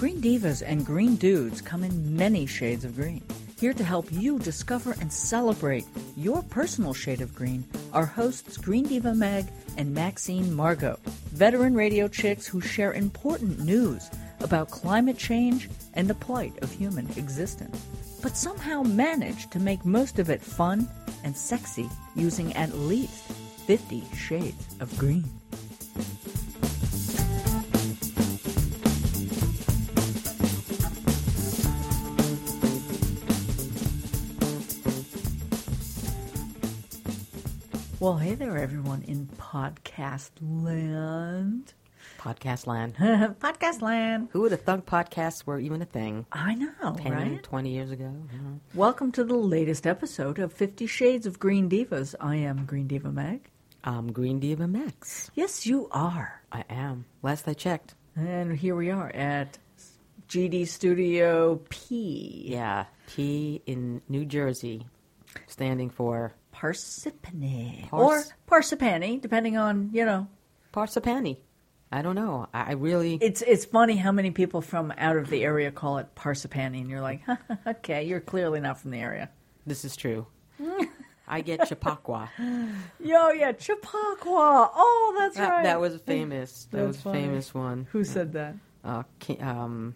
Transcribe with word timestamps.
Green 0.00 0.22
Divas 0.22 0.62
and 0.64 0.86
Green 0.86 1.16
Dudes 1.16 1.60
come 1.60 1.84
in 1.84 2.16
many 2.16 2.46
shades 2.46 2.86
of 2.86 2.96
green. 2.96 3.22
Here 3.58 3.74
to 3.74 3.84
help 3.84 4.10
you 4.10 4.38
discover 4.38 4.96
and 4.98 5.12
celebrate 5.12 5.84
your 6.16 6.42
personal 6.44 6.94
shade 6.94 7.20
of 7.20 7.34
green 7.34 7.64
are 7.92 8.06
hosts 8.06 8.56
Green 8.56 8.86
Diva 8.86 9.14
Meg 9.14 9.48
and 9.76 9.92
Maxine 9.92 10.54
Margot, 10.54 10.98
veteran 11.32 11.74
radio 11.74 12.08
chicks 12.08 12.46
who 12.46 12.62
share 12.62 12.94
important 12.94 13.60
news 13.60 14.08
about 14.40 14.70
climate 14.70 15.18
change 15.18 15.68
and 15.92 16.08
the 16.08 16.14
plight 16.14 16.54
of 16.62 16.72
human 16.72 17.06
existence, 17.18 17.78
but 18.22 18.38
somehow 18.38 18.82
manage 18.82 19.50
to 19.50 19.58
make 19.58 19.84
most 19.84 20.18
of 20.18 20.30
it 20.30 20.40
fun 20.40 20.88
and 21.24 21.36
sexy 21.36 21.90
using 22.16 22.54
at 22.54 22.72
least 22.72 23.30
50 23.66 24.02
shades 24.16 24.66
of 24.80 24.96
green. 24.96 25.26
Well, 38.00 38.16
hey 38.16 38.34
there, 38.34 38.56
everyone 38.56 39.02
in 39.02 39.26
podcast 39.26 40.30
land. 40.40 41.74
Podcast 42.18 42.66
land. 42.66 42.94
podcast 43.40 43.82
land. 43.82 44.28
Who 44.32 44.40
would 44.40 44.52
have 44.52 44.62
thunk 44.62 44.86
podcasts 44.86 45.44
were 45.44 45.58
even 45.58 45.82
a 45.82 45.84
thing? 45.84 46.24
I 46.32 46.54
know, 46.54 46.96
10, 46.96 47.12
right? 47.12 47.42
20 47.42 47.70
years 47.70 47.90
ago? 47.90 48.10
Mhm. 48.34 48.60
Welcome 48.74 49.12
to 49.12 49.24
the 49.24 49.36
latest 49.36 49.86
episode 49.86 50.38
of 50.38 50.52
Fifty 50.52 50.86
Shades 50.86 51.26
of 51.26 51.38
Green 51.38 51.68
Divas. 51.68 52.14
I 52.20 52.36
am 52.36 52.64
Green 52.64 52.86
Diva 52.86 53.12
Meg. 53.12 53.50
I'm 53.84 54.12
Green 54.12 54.40
Diva 54.40 54.66
Max. 54.66 55.30
Yes, 55.34 55.66
you 55.66 55.88
are. 55.92 56.40
I 56.50 56.64
am. 56.70 57.04
Last 57.22 57.46
I 57.46 57.52
checked. 57.54 57.94
And 58.16 58.56
here 58.56 58.76
we 58.76 58.90
are 58.90 59.10
at 59.10 59.58
GD 60.28 60.66
Studio 60.68 61.60
P. 61.68 62.44
Yeah. 62.46 62.86
P 63.08 63.60
in 63.66 64.00
New 64.08 64.24
Jersey, 64.24 64.86
standing 65.46 65.90
for 65.90 66.32
Parsippany. 66.60 67.88
Pars- 67.88 68.32
or 68.48 68.58
Parsippany, 68.60 69.20
depending 69.20 69.56
on, 69.56 69.90
you 69.92 70.04
know. 70.04 70.28
Parsipani. 70.72 71.38
I 71.92 72.02
don't 72.02 72.14
know. 72.14 72.46
I, 72.54 72.72
really. 72.74 73.14
It's 73.20 73.42
it's 73.42 73.64
funny 73.64 73.96
how 73.96 74.12
many 74.12 74.30
people 74.30 74.60
from 74.60 74.92
out 74.96 75.16
of 75.16 75.28
the 75.28 75.42
area 75.42 75.72
call 75.72 75.98
it 75.98 76.14
Parsippany, 76.14 76.80
and 76.80 76.88
you're 76.88 77.00
like, 77.00 77.22
okay, 77.66 78.04
you're 78.04 78.20
clearly 78.20 78.60
not 78.60 78.78
from 78.78 78.92
the 78.92 78.98
area. 78.98 79.28
this 79.66 79.84
is 79.84 79.96
true. 79.96 80.26
I 81.26 81.40
get 81.42 81.66
Chappaqua. 81.68 82.28
Yo, 83.00 83.30
yeah, 83.30 83.52
Chappaqua. 83.52 84.70
Oh, 84.74 85.16
that's 85.18 85.36
That, 85.36 85.48
right. 85.48 85.62
that 85.64 85.80
was 85.80 85.96
famous. 86.02 86.68
That 86.70 86.86
That's 86.86 87.04
was 87.04 87.14
a 87.14 87.18
famous 87.18 87.54
one. 87.54 87.86
Who 87.92 88.02
said 88.04 88.32
that? 88.34 88.54
Uh, 88.84 89.02
um, 89.40 89.94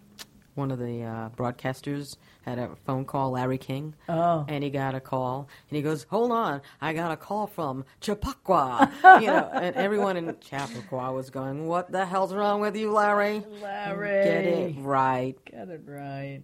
one 0.54 0.70
of 0.70 0.78
the 0.78 1.02
uh, 1.02 1.28
broadcasters 1.30 2.16
had 2.42 2.58
a 2.58 2.76
phone 2.84 3.04
call, 3.04 3.32
Larry 3.32 3.58
King. 3.58 3.94
Oh. 4.08 4.44
and 4.48 4.62
he 4.62 4.70
got 4.70 4.94
a 4.94 5.00
call, 5.00 5.48
and 5.68 5.76
he 5.76 5.82
goes, 5.82 6.04
"Hold 6.04 6.32
on, 6.32 6.60
I 6.80 6.92
got 6.92 7.10
a 7.10 7.16
call 7.16 7.46
from 7.46 7.84
Chappaqua." 8.00 8.92
you 9.20 9.26
know, 9.26 9.50
and 9.52 9.76
everyone 9.76 10.16
in 10.16 10.36
Chappaqua 10.40 11.12
was 11.12 11.30
going, 11.30 11.66
"What 11.66 11.90
the 11.90 12.06
hell's 12.06 12.34
wrong 12.34 12.60
with 12.60 12.76
you, 12.76 12.92
Larry? 12.92 13.44
Larry. 13.62 14.24
Get 14.24 14.44
it 14.44 14.74
right." 14.78 15.44
Get 15.44 15.68
it 15.68 15.82
right. 15.86 16.42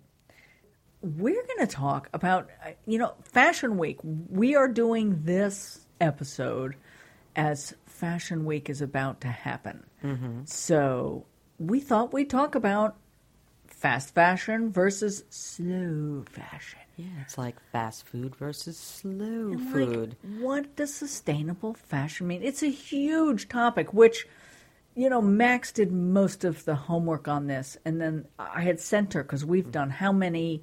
We're 1.02 1.42
going 1.42 1.66
to 1.66 1.66
talk 1.66 2.10
about, 2.12 2.50
uh, 2.64 2.72
you 2.86 2.98
know, 2.98 3.14
Fashion 3.22 3.78
Week. 3.78 3.98
We 4.02 4.54
are 4.54 4.68
doing 4.68 5.22
this 5.22 5.86
episode 5.98 6.76
as 7.36 7.74
Fashion 7.86 8.44
Week 8.44 8.68
is 8.68 8.82
about 8.82 9.22
to 9.22 9.28
happen. 9.28 9.84
Mm-hmm. 10.04 10.44
So 10.44 11.26
we 11.58 11.80
thought 11.80 12.12
we'd 12.12 12.30
talk 12.30 12.54
about 12.54 12.96
fast 13.80 14.14
fashion 14.14 14.70
versus 14.70 15.24
slow 15.30 16.22
fashion. 16.28 16.78
Yeah, 16.96 17.06
it's 17.22 17.38
like 17.38 17.56
fast 17.72 18.06
food 18.06 18.36
versus 18.36 18.76
slow 18.76 19.52
And, 19.52 19.74
like, 19.74 19.88
food. 19.88 20.16
what 20.22 20.76
does 20.76 20.92
sustainable 20.92 21.72
fashion 21.72 22.26
mean? 22.26 22.42
It's 22.42 22.62
a 22.62 22.70
huge 22.70 23.48
topic, 23.48 23.94
which, 23.94 24.26
you 24.94 25.08
know, 25.08 25.22
Max 25.22 25.72
did 25.72 25.92
most 25.92 26.44
of 26.44 26.66
the 26.66 26.74
homework 26.74 27.26
on 27.26 27.46
this. 27.46 27.78
And 27.86 27.98
then 28.00 28.26
I 28.38 28.60
had 28.62 28.80
sent 28.80 29.14
her, 29.14 29.22
because 29.22 29.46
we've 29.46 29.72
done 29.72 29.88
how 29.88 30.12
many 30.12 30.62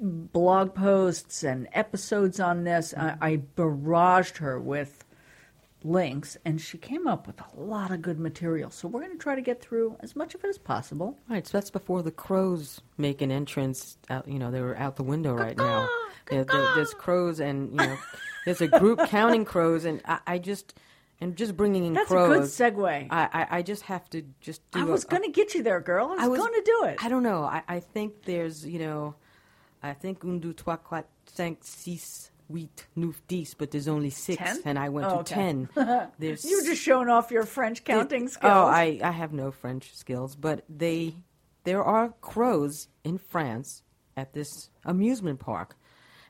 blog 0.00 0.74
posts 0.74 1.42
and 1.44 1.68
episodes 1.72 2.40
on 2.40 2.64
this. 2.64 2.94
I, 2.96 3.16
I 3.20 3.36
barraged 3.56 4.38
her 4.38 4.58
with 4.58 5.03
links, 5.84 6.36
and 6.44 6.60
she 6.60 6.78
came 6.78 7.06
up 7.06 7.26
with 7.26 7.40
a 7.40 7.60
lot 7.60 7.90
of 7.92 8.00
good 8.02 8.18
material. 8.18 8.70
So 8.70 8.88
we're 8.88 9.00
going 9.00 9.12
to 9.12 9.18
try 9.18 9.34
to 9.34 9.42
get 9.42 9.60
through 9.60 9.96
as 10.00 10.16
much 10.16 10.34
of 10.34 10.42
it 10.42 10.48
as 10.48 10.58
possible. 10.58 11.18
Right, 11.28 11.46
so 11.46 11.56
that's 11.58 11.70
before 11.70 12.02
the 12.02 12.10
crows 12.10 12.80
make 12.96 13.20
an 13.22 13.30
entrance. 13.30 13.98
Out, 14.10 14.26
you 14.26 14.38
know, 14.38 14.50
they 14.50 14.60
were 14.62 14.76
out 14.76 14.96
the 14.96 15.02
window 15.02 15.34
right 15.34 15.56
now. 15.56 15.88
There, 16.30 16.44
there's 16.44 16.94
crows, 16.94 17.38
and 17.38 17.70
you 17.72 17.76
know, 17.76 17.96
there's 18.46 18.62
a 18.62 18.68
group 18.68 18.98
counting 19.08 19.44
crows, 19.44 19.84
and 19.84 20.00
I, 20.06 20.18
I 20.26 20.38
just, 20.38 20.72
and 21.20 21.36
just 21.36 21.54
bringing 21.56 21.84
in 21.84 21.92
That's 21.92 22.08
crows. 22.08 22.60
a 22.60 22.70
good 22.70 22.74
segue. 22.76 23.08
I, 23.10 23.28
I, 23.32 23.58
I 23.58 23.62
just 23.62 23.82
have 23.82 24.08
to 24.10 24.22
just 24.40 24.68
do. 24.70 24.80
I 24.80 24.84
was 24.84 25.04
going 25.04 25.22
to 25.22 25.30
get 25.30 25.54
you 25.54 25.62
there, 25.62 25.80
girl. 25.80 26.14
I 26.18 26.26
was, 26.28 26.38
was- 26.38 26.48
going 26.48 26.54
to 26.54 26.62
do 26.64 26.84
it. 26.86 27.04
I 27.04 27.10
don't 27.10 27.22
know. 27.22 27.44
I, 27.44 27.62
I 27.68 27.80
think 27.80 28.22
there's, 28.24 28.66
you 28.66 28.78
know, 28.78 29.16
I 29.82 29.92
think 29.92 30.24
un, 30.24 30.40
deux, 30.40 30.54
trois, 30.54 30.76
quatre, 30.76 31.06
cinq, 31.26 31.58
six, 31.60 32.30
huit, 32.54 32.86
neuf, 32.96 33.20
dix, 33.28 33.54
but 33.54 33.70
there's 33.70 33.88
only 33.88 34.10
six, 34.10 34.38
Ten? 34.38 34.60
and 34.64 34.78
I 34.78 34.88
went 34.88 35.06
Oh, 35.06 35.10
to 35.10 35.18
okay. 35.20 35.34
ten. 35.34 35.68
There's 36.18 36.44
You're 36.44 36.64
just 36.64 36.82
showing 36.82 37.08
off 37.08 37.30
your 37.30 37.44
French 37.44 37.84
counting 37.84 38.24
oh, 38.24 38.28
skills. 38.28 38.52
Oh, 38.52 38.66
I, 38.66 39.00
I 39.02 39.10
have 39.10 39.32
no 39.32 39.50
French 39.50 39.94
skills, 39.94 40.36
but 40.36 40.64
they, 40.68 41.16
there 41.64 41.82
are 41.82 42.14
crows 42.20 42.88
in 43.02 43.18
France 43.18 43.82
at 44.16 44.32
this 44.32 44.70
amusement 44.84 45.40
park, 45.40 45.76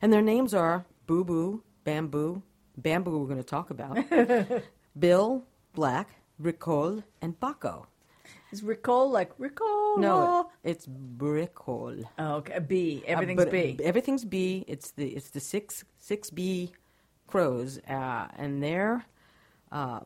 and 0.00 0.12
their 0.12 0.22
names 0.22 0.54
are 0.54 0.86
Boo 1.06 1.24
Boo, 1.24 1.62
Bamboo, 1.84 2.42
Bamboo. 2.76 3.18
We're 3.18 3.26
going 3.26 3.36
to 3.38 3.44
talk 3.44 3.70
about 3.70 3.98
Bill, 4.98 5.44
Black, 5.74 6.08
Ricole, 6.38 7.02
and 7.20 7.38
Baco. 7.38 7.86
Is 8.52 8.62
Ricole 8.62 9.10
like 9.10 9.32
Ricole? 9.38 9.98
No, 9.98 10.50
it's 10.62 10.86
Bricole. 10.86 12.04
Oh, 12.18 12.34
okay. 12.36 12.58
B. 12.60 13.02
Everything's 13.06 13.42
Uh, 13.44 13.50
B. 13.50 13.78
Everything's 13.82 14.24
B. 14.24 14.64
It's 14.68 14.92
the 14.92 15.08
it's 15.08 15.30
the 15.30 15.40
six 15.40 15.84
six 15.98 16.30
B 16.30 16.72
crows, 17.26 17.78
uh, 17.88 18.28
and 18.36 18.62
they're 18.62 19.04
uh, 19.72 20.00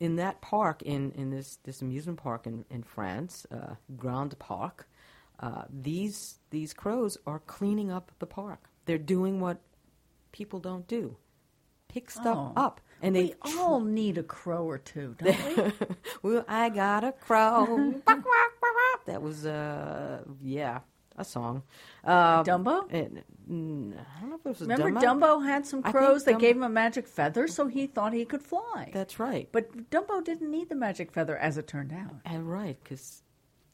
in 0.00 0.16
that 0.16 0.40
park 0.42 0.82
in, 0.82 1.12
in 1.12 1.30
this, 1.30 1.58
this 1.64 1.80
amusement 1.82 2.18
park 2.18 2.46
in 2.46 2.64
in 2.70 2.82
France, 2.82 3.46
uh, 3.50 3.74
Grand 3.96 4.38
Park. 4.38 4.88
Uh, 5.40 5.62
these 5.70 6.38
these 6.50 6.72
crows 6.74 7.18
are 7.26 7.40
cleaning 7.40 7.90
up 7.90 8.10
the 8.18 8.26
park. 8.26 8.68
They're 8.86 8.98
doing 8.98 9.40
what 9.40 9.58
people 10.32 10.60
don't 10.60 10.86
do, 10.86 11.16
pick 11.88 12.10
stuff 12.10 12.36
Oh. 12.38 12.52
up, 12.56 12.80
and 13.02 13.14
we 13.14 13.28
they 13.28 13.34
all 13.58 13.80
need 13.80 14.18
a 14.18 14.22
crow 14.22 14.64
or 14.64 14.78
two, 14.78 15.14
don't 15.18 15.56
we? 15.56 15.72
well, 16.22 16.44
I 16.48 16.68
got 16.70 17.04
a 17.04 17.12
crow. 17.12 17.94
That 19.06 19.22
was 19.22 19.46
uh 19.46 20.22
yeah 20.42 20.80
a 21.16 21.24
song. 21.24 21.62
Uh, 22.04 22.42
Dumbo? 22.44 22.90
mm, 23.48 23.94
I 23.96 24.20
don't 24.20 24.28
know 24.30 24.34
if 24.36 24.44
it 24.44 24.48
was 24.48 24.60
Remember 24.60 24.90
Dumbo. 24.90 25.00
Remember, 25.00 25.26
Dumbo 25.26 25.46
had 25.46 25.64
some 25.66 25.82
crows 25.82 26.24
that 26.24 26.34
Dumbo- 26.34 26.40
gave 26.40 26.56
him 26.56 26.62
a 26.64 26.68
magic 26.68 27.06
feather, 27.06 27.46
so 27.48 27.68
he 27.68 27.86
thought 27.86 28.12
he 28.12 28.24
could 28.24 28.42
fly. 28.42 28.90
That's 28.92 29.18
right. 29.18 29.48
but 29.52 29.90
Dumbo 29.90 30.22
didn't 30.24 30.50
need 30.50 30.68
the 30.68 30.74
magic 30.74 31.12
feather, 31.12 31.36
as 31.38 31.56
it 31.56 31.66
turned 31.66 31.92
out. 31.92 32.16
And 32.24 32.50
right, 32.50 32.76
because 32.82 33.22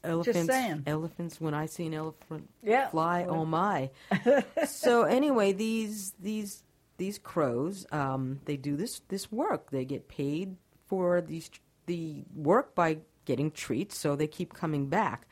elephants, 0.04 0.54
elephants. 0.86 1.40
When 1.40 1.54
I 1.54 1.66
see 1.66 1.86
an 1.86 1.94
elephant 1.94 2.48
Yeah. 2.62 2.88
fly, 2.90 3.24
oh 3.28 3.44
my! 3.44 3.90
so 4.68 5.02
anyway, 5.04 5.52
these 5.52 6.12
these 6.20 6.62
these 7.02 7.18
crows, 7.18 7.84
um, 7.90 8.22
they 8.44 8.56
do 8.56 8.76
this 8.76 9.00
this 9.08 9.24
work. 9.32 9.70
They 9.70 9.84
get 9.84 10.06
paid 10.06 10.56
for 10.86 11.20
these 11.20 11.50
the 11.86 12.24
work 12.34 12.74
by 12.74 12.98
getting 13.24 13.50
treats, 13.50 13.98
so 13.98 14.14
they 14.16 14.28
keep 14.28 14.50
coming 14.54 14.84
back, 14.88 15.26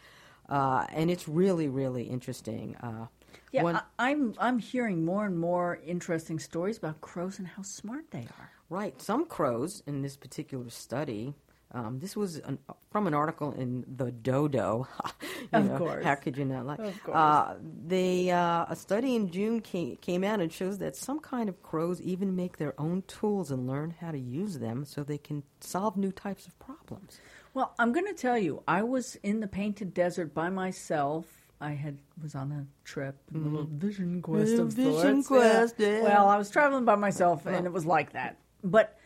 uh, 0.49 0.83
and 0.99 1.11
it's 1.11 1.27
really 1.29 1.69
really 1.69 2.05
interesting. 2.17 2.67
Uh, 2.87 3.07
Yeah, 3.53 3.63
one- 3.63 3.77
I, 3.77 4.11
I'm 4.11 4.35
I'm 4.47 4.59
hearing 4.59 5.05
more 5.05 5.25
and 5.27 5.39
more 5.39 5.79
interesting 5.87 6.39
stories 6.41 6.79
about 6.79 7.01
crows 7.01 7.39
and 7.39 7.47
how 7.57 7.63
smart 7.63 8.05
they 8.11 8.27
are. 8.39 8.51
Right. 8.69 8.95
Some 9.03 9.27
crows 9.27 9.83
in 9.87 10.03
this 10.03 10.17
particular 10.17 10.71
study. 10.71 11.35
Um, 11.73 12.01
this 12.01 12.17
was 12.17 12.37
an, 12.39 12.59
from 12.91 13.07
an 13.07 13.15
article 13.15 13.53
in 13.53 13.85
the 13.97 14.11
Dodo. 14.11 14.89
Of 15.53 15.67
know, 15.69 15.79
course. 15.79 16.05
How 16.05 16.15
could 16.17 16.37
you 16.37 16.45
not 16.45 16.65
like? 16.67 16.79
Of 16.79 17.03
course. 17.03 17.17
Uh, 17.17 17.55
they 17.87 18.31
uh, 18.31 18.67
a 18.69 18.77
study 18.77 19.17
in 19.17 19.31
June 19.31 19.61
came, 19.61 19.97
came 19.97 20.23
out 20.23 20.39
and 20.41 20.53
shows 20.53 20.79
that 20.79 20.95
some 20.97 21.19
kind 21.19 21.49
of 21.49 21.61
crows 21.63 22.01
even 22.03 22.37
make 22.37 22.59
their 22.59 22.79
own 22.79 23.03
tools 23.09 23.51
and 23.51 23.67
learn 23.67 23.95
how 24.01 24.13
to 24.13 24.19
use 24.19 24.59
them 24.59 24.85
so 24.85 25.03
they 25.03 25.19
can 25.19 25.43
solve 25.61 25.97
new 25.97 26.13
types 26.13 26.47
of 26.47 26.57
problems. 26.61 27.19
Well, 27.55 27.75
I'm 27.81 27.93
going 27.93 28.07
to 28.07 28.13
tell 28.15 28.39
you, 28.39 28.63
I 28.69 28.83
was 28.83 29.17
in 29.25 29.41
the 29.41 29.49
painted 29.49 29.93
desert 29.95 30.35
by 30.35 30.51
myself. 30.51 31.25
I 31.61 31.71
had 31.73 31.99
was 32.23 32.35
on 32.37 32.53
a 32.53 32.67
trip, 32.85 33.17
a 33.35 33.39
little 33.39 33.67
vision 33.69 34.23
quest 34.23 34.51
Little 34.51 34.67
of 34.67 34.75
Mm-hmm. 34.75 34.83
vision 34.93 35.23
sorts. 35.23 35.27
quest, 35.27 35.75
yeah. 35.79 36.03
Well, 36.03 36.29
I 36.29 36.37
was 36.37 36.49
traveling 36.51 36.85
by 36.85 36.95
myself, 36.97 37.47
and 37.47 37.67
it 37.67 37.73
was 37.73 37.87
like 37.87 38.13
that. 38.13 38.37
But 38.63 38.97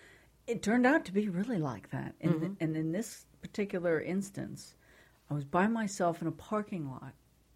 it 0.46 0.62
turned 0.62 0.86
out 0.86 1.04
to 1.06 1.12
be 1.12 1.28
really 1.28 1.58
like 1.58 1.90
that. 1.90 2.14
And, 2.20 2.34
Mm-hmm. 2.34 2.52
and 2.60 2.76
in 2.76 2.92
this 2.92 3.26
particular 3.40 4.00
instance, 4.00 4.74
I 5.30 5.34
was 5.34 5.44
by 5.44 5.66
myself 5.66 6.20
in 6.22 6.28
a 6.28 6.32
parking 6.32 6.90
lot, 6.90 7.12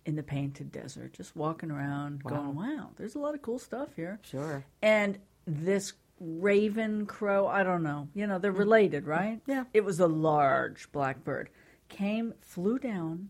in 0.06 0.16
the 0.16 0.22
painted 0.22 0.72
desert, 0.72 1.12
just 1.12 1.36
walking 1.36 1.70
around, 1.70 2.22
Wow. 2.22 2.30
going, 2.30 2.54
"Wow, 2.56 2.90
there's 2.96 3.14
a 3.14 3.18
lot 3.18 3.34
of 3.34 3.42
cool 3.42 3.58
stuff 3.58 3.94
here." 3.94 4.18
Sure. 4.22 4.64
And 4.80 5.18
this 5.46 5.92
raven 6.20 7.06
crow, 7.06 7.46
I 7.46 7.62
don't 7.62 7.82
know, 7.82 8.08
you 8.14 8.26
know, 8.26 8.38
they're 8.38 8.50
related, 8.52 9.06
right? 9.06 9.40
Yeah. 9.46 9.64
It 9.72 9.84
was 9.84 10.00
a 10.00 10.06
large 10.08 10.90
blackbird. 10.92 11.50
Came, 11.88 12.34
flew 12.40 12.78
down, 12.78 13.28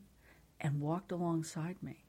and 0.61 0.81
walked 0.81 1.13
alongside 1.13 1.83
me. 1.83 2.05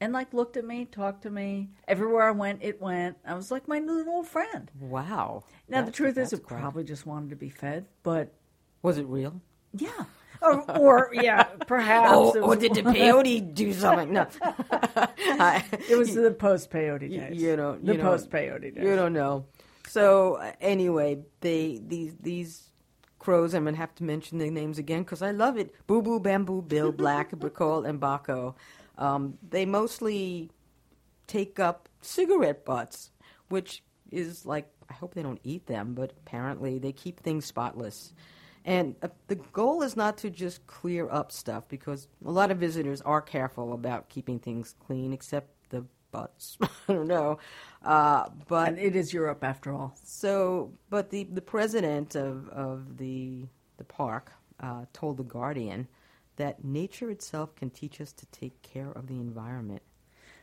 And 0.00 0.12
like 0.12 0.32
looked 0.32 0.56
at 0.56 0.64
me, 0.64 0.84
talked 0.84 1.22
to 1.22 1.30
me. 1.30 1.70
Everywhere 1.88 2.28
I 2.28 2.30
went, 2.30 2.60
it 2.62 2.80
went. 2.80 3.16
I 3.26 3.34
was 3.34 3.50
like 3.50 3.66
my 3.66 3.78
new 3.80 3.92
little 3.96 4.14
old 4.14 4.28
friend. 4.28 4.70
Wow. 4.78 5.42
Now 5.68 5.78
the 5.80 5.86
That's- 5.86 5.94
truth 5.96 6.10
is, 6.10 6.30
that's 6.30 6.32
it 6.34 6.42
quite- 6.46 6.60
probably 6.60 6.84
just 6.84 7.04
wanted 7.06 7.30
to 7.30 7.36
be 7.36 7.48
fed, 7.50 7.86
but 8.04 8.32
Was 8.82 8.98
it 8.98 9.06
real? 9.06 9.40
yeah, 9.74 10.04
or, 10.40 10.70
or 10.78 11.10
yeah, 11.12 11.42
perhaps 11.66 12.10
Oh, 12.12 12.32
it 12.34 12.40
or 12.40 12.48
was, 12.50 12.58
did 12.60 12.74
the 12.74 12.82
peyote 12.82 13.52
do 13.54 13.72
something? 13.72 14.12
No. 14.12 14.26
I- 14.42 15.64
it 15.88 15.96
was 15.98 16.14
the 16.14 16.30
post 16.30 16.70
peyote 16.70 17.10
days. 17.10 17.40
you 17.42 17.56
know, 17.56 17.76
the 17.76 17.94
you 17.96 18.00
post 18.00 18.30
peyote 18.30 18.74
days. 18.74 18.84
You 18.84 18.94
don't 18.96 19.12
know. 19.12 19.46
So 19.88 20.34
uh, 20.34 20.52
anyway, 20.60 21.24
they 21.40 21.80
these 21.84 22.14
these 22.20 22.70
crows. 23.18 23.54
I'm 23.54 23.64
gonna 23.64 23.76
have 23.76 23.94
to 23.96 24.04
mention 24.04 24.38
their 24.38 24.50
names 24.50 24.78
again 24.78 25.02
because 25.02 25.22
I 25.22 25.30
love 25.32 25.56
it. 25.58 25.74
Boo 25.86 26.02
Boo, 26.02 26.20
Bamboo, 26.20 26.62
Bill, 26.62 26.92
Black, 26.92 27.30
Bricol, 27.38 27.88
and 27.88 28.00
Baco. 28.00 28.54
Um, 28.98 29.38
they 29.48 29.64
mostly 29.66 30.50
take 31.26 31.60
up 31.60 31.88
cigarette 32.02 32.64
butts, 32.64 33.10
which 33.48 33.82
is 34.10 34.44
like 34.46 34.68
I 34.90 34.94
hope 34.94 35.14
they 35.14 35.22
don't 35.22 35.40
eat 35.44 35.66
them, 35.66 35.94
but 35.94 36.12
apparently 36.26 36.78
they 36.78 36.92
keep 36.92 37.20
things 37.20 37.44
spotless. 37.46 38.14
And 38.64 38.96
uh, 39.02 39.08
the 39.28 39.36
goal 39.36 39.82
is 39.82 39.96
not 39.96 40.18
to 40.18 40.30
just 40.30 40.66
clear 40.66 41.08
up 41.10 41.32
stuff 41.32 41.64
because 41.68 42.08
a 42.24 42.30
lot 42.30 42.50
of 42.50 42.58
visitors 42.58 43.00
are 43.02 43.22
careful 43.22 43.72
about 43.72 44.08
keeping 44.08 44.38
things 44.38 44.74
clean, 44.86 45.12
except 45.12 45.70
the 45.70 45.84
butts. 46.10 46.58
I 46.88 46.92
don't 46.94 47.06
know, 47.08 47.38
uh, 47.84 48.28
but 48.48 48.68
And 48.68 48.78
it 48.78 48.96
is 48.96 49.12
Europe 49.12 49.44
after 49.44 49.72
all. 49.72 49.94
so, 50.02 50.72
but 50.90 51.10
the, 51.10 51.24
the 51.24 51.42
president 51.42 52.14
of, 52.16 52.48
of 52.50 52.98
the, 52.98 53.46
the 53.76 53.84
park 53.84 54.32
uh, 54.60 54.86
told 54.92 55.18
The 55.18 55.24
Guardian 55.24 55.88
that 56.38 56.64
nature 56.64 57.10
itself 57.10 57.54
can 57.54 57.70
teach 57.70 58.00
us 58.00 58.12
to 58.14 58.26
take 58.26 58.60
care 58.62 58.90
of 58.90 59.06
the 59.06 59.20
environment. 59.20 59.82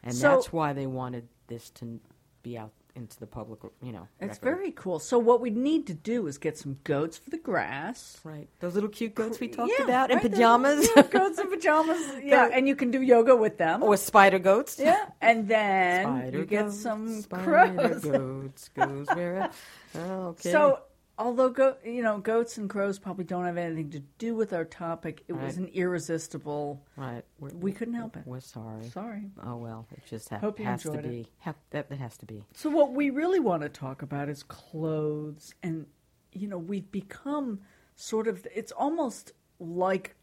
And 0.04 0.14
So- 0.16 0.30
that's 0.30 0.54
why 0.54 0.72
they 0.72 0.88
wanted 0.88 1.28
this 1.48 1.70
to 1.72 2.00
be 2.44 2.58
out 2.58 2.72
into 2.96 3.20
the 3.20 3.28
public, 3.28 3.60
you 3.82 3.92
know. 3.92 4.08
It's 4.22 4.40
record. 4.40 4.42
very 4.58 4.72
cool. 4.72 5.00
So 5.00 5.20
what 5.20 5.42
we 5.42 5.50
need 5.50 5.86
to 5.88 5.94
do 5.94 6.28
is 6.28 6.38
get 6.38 6.58
some 6.58 6.78
goats 6.86 7.18
for 7.18 7.30
the 7.30 7.38
grass. 7.38 8.22
Right. 8.24 8.48
Those 8.62 8.74
little 8.76 8.88
cute 8.90 9.16
goats 9.16 9.38
we 9.42 9.50
talked 9.50 9.74
Yeah, 9.78 9.84
about 9.84 10.12
in 10.12 10.20
right, 10.20 10.32
pajamas. 10.32 10.88
Goats 11.12 11.38
in 11.40 11.50
pajamas. 11.50 12.00
Yeah, 12.24 12.48
and 12.54 12.70
you 12.70 12.76
can 12.78 12.92
do 12.92 13.02
yoga 13.02 13.36
with 13.36 13.58
them. 13.58 13.84
or 13.84 13.98
spider 13.98 14.40
goats. 14.40 14.80
yeah, 14.80 15.10
and 15.20 15.46
then 15.50 16.06
Spider 16.06 16.38
you 16.40 16.46
get 16.46 16.66
goats, 16.68 16.80
some 16.82 17.22
spider 17.22 17.44
crows. 17.76 18.04
goats 18.06 18.70
goes 18.70 19.08
where? 19.14 19.52
Oh, 19.96 20.00
okay. 20.28 20.52
So, 20.54 20.80
although 21.18 21.50
go, 21.50 21.78
you 21.86 22.02
know, 22.04 22.18
goats 22.20 22.58
and 22.58 22.70
crows 22.70 23.00
probably 23.00 23.24
don't 23.26 23.46
have 23.46 23.58
anything 23.58 23.90
to 23.92 24.00
do 24.18 24.36
with 24.36 24.54
our 24.54 24.66
topic, 24.66 25.24
it 25.28 25.34
was 25.34 25.58
an 25.58 25.68
irresistible. 25.74 26.82
right, 26.98 27.24
we're, 27.40 27.50
We 27.50 27.72
couldn't 27.72 27.94
help 27.94 28.18
it. 28.18 28.24
We're 28.26 28.40
sorry. 28.42 28.86
Sorry. 28.90 29.24
Oh 29.44 29.56
well, 29.58 29.88
it 29.92 30.04
just 30.10 30.30
ha- 30.30 30.40
Hope 30.40 30.60
you 30.60 30.66
has 30.66 30.82
to 30.84 30.90
enjoyed 30.90 31.06
it. 31.06 31.10
be. 31.10 31.28
Ha- 31.40 31.54
that, 31.72 31.90
that 31.90 32.00
has 32.00 32.18
to 32.18 32.26
be. 32.26 32.44
So, 32.54 32.70
what 32.70 32.94
we 32.94 33.10
really 33.10 33.40
want 33.40 33.64
to 33.64 33.70
talk 33.70 34.02
about 34.02 34.30
is 34.30 34.44
clothes, 34.44 35.54
and 35.64 35.86
you 36.32 36.48
know, 36.48 36.58
we've 36.58 36.92
become 36.92 37.60
sort 37.96 38.28
of. 38.28 38.46
It's 38.54 38.72
almost 38.72 39.32
like 39.60 40.16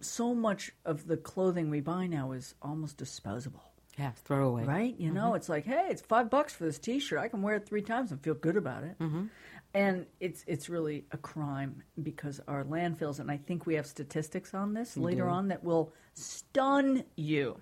so 0.00 0.34
much 0.34 0.72
of 0.84 1.06
the 1.06 1.16
clothing 1.16 1.70
we 1.70 1.80
buy 1.80 2.06
now 2.06 2.32
is 2.32 2.54
almost 2.60 2.96
disposable. 2.98 3.62
Yeah, 3.98 4.10
throw 4.24 4.48
away. 4.48 4.64
Right? 4.64 4.94
You 4.98 5.12
know, 5.12 5.34
it's 5.34 5.48
like, 5.48 5.64
hey, 5.64 5.86
it's 5.88 6.02
five 6.02 6.28
bucks 6.30 6.52
for 6.52 6.64
this 6.64 6.78
T-shirt. 6.78 7.18
I 7.18 7.28
can 7.28 7.42
wear 7.42 7.56
it 7.56 7.66
three 7.66 7.82
times 7.82 8.10
and 8.10 8.20
feel 8.20 8.34
good 8.34 8.56
about 8.56 8.82
it. 8.82 8.98
Mm-hmm. 8.98 9.26
And 9.72 10.06
it's 10.20 10.44
it's 10.46 10.68
really 10.68 11.04
a 11.10 11.16
crime 11.16 11.82
because 12.00 12.40
our 12.46 12.64
landfills, 12.64 13.18
and 13.18 13.30
I 13.30 13.36
think 13.36 13.66
we 13.66 13.74
have 13.74 13.86
statistics 13.86 14.54
on 14.54 14.72
this 14.72 14.96
later 14.96 15.24
do. 15.24 15.30
on 15.30 15.48
that 15.48 15.64
will 15.64 15.92
stun 16.14 17.04
you. 17.16 17.60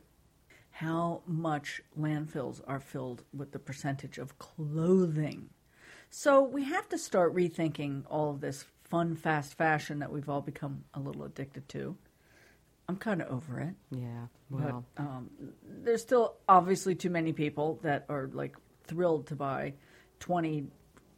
How 0.70 1.22
much 1.26 1.82
landfills 1.98 2.60
are 2.66 2.80
filled 2.80 3.24
with 3.34 3.52
the 3.52 3.58
percentage 3.58 4.18
of 4.18 4.38
clothing? 4.38 5.50
So 6.10 6.42
we 6.42 6.64
have 6.64 6.88
to 6.90 6.98
start 6.98 7.34
rethinking 7.34 8.04
all 8.10 8.30
of 8.30 8.40
this 8.40 8.66
fun, 8.84 9.16
fast 9.16 9.54
fashion 9.54 10.00
that 10.00 10.12
we've 10.12 10.28
all 10.28 10.42
become 10.42 10.84
a 10.92 11.00
little 11.00 11.24
addicted 11.24 11.66
to. 11.70 11.96
I'm 12.88 12.96
kind 12.96 13.22
of 13.22 13.28
over 13.28 13.60
it. 13.60 13.74
Yeah. 13.90 14.26
Well, 14.50 14.84
But 14.94 15.02
um, 15.02 15.30
there's 15.82 16.02
still 16.02 16.36
obviously 16.48 16.94
too 16.94 17.10
many 17.10 17.32
people 17.32 17.78
that 17.82 18.04
are 18.08 18.28
like 18.32 18.56
thrilled 18.84 19.28
to 19.28 19.36
buy 19.36 19.74
20 20.20 20.66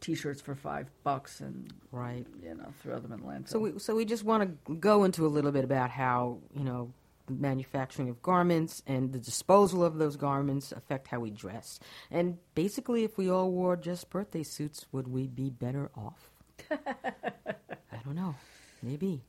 t-shirts 0.01 0.41
for 0.41 0.55
five 0.55 0.87
bucks 1.03 1.39
and 1.39 1.73
right. 1.91 2.27
you 2.43 2.53
know 2.53 2.71
throw 2.83 2.99
them 2.99 3.11
in 3.11 3.21
the 3.21 3.25
landfill. 3.25 3.49
So 3.49 3.59
we 3.59 3.79
so 3.79 3.95
we 3.95 4.05
just 4.05 4.23
want 4.23 4.65
to 4.65 4.75
go 4.75 5.03
into 5.03 5.25
a 5.25 5.29
little 5.29 5.51
bit 5.51 5.63
about 5.63 5.89
how 5.89 6.39
you 6.53 6.63
know 6.63 6.93
the 7.25 7.33
manufacturing 7.33 8.09
of 8.09 8.21
garments 8.21 8.83
and 8.85 9.11
the 9.11 9.19
disposal 9.19 9.83
of 9.83 9.97
those 9.97 10.15
garments 10.15 10.71
affect 10.71 11.07
how 11.07 11.19
we 11.19 11.31
dress. 11.31 11.79
And 12.11 12.37
basically, 12.53 13.03
if 13.03 13.17
we 13.17 13.29
all 13.29 13.51
wore 13.51 13.75
just 13.75 14.09
birthday 14.09 14.43
suits, 14.43 14.85
would 14.91 15.07
we 15.07 15.27
be 15.27 15.49
better 15.49 15.89
off? 15.95 16.29
I 16.71 17.97
don't 18.03 18.15
know. 18.15 18.35
Maybe. 18.83 19.23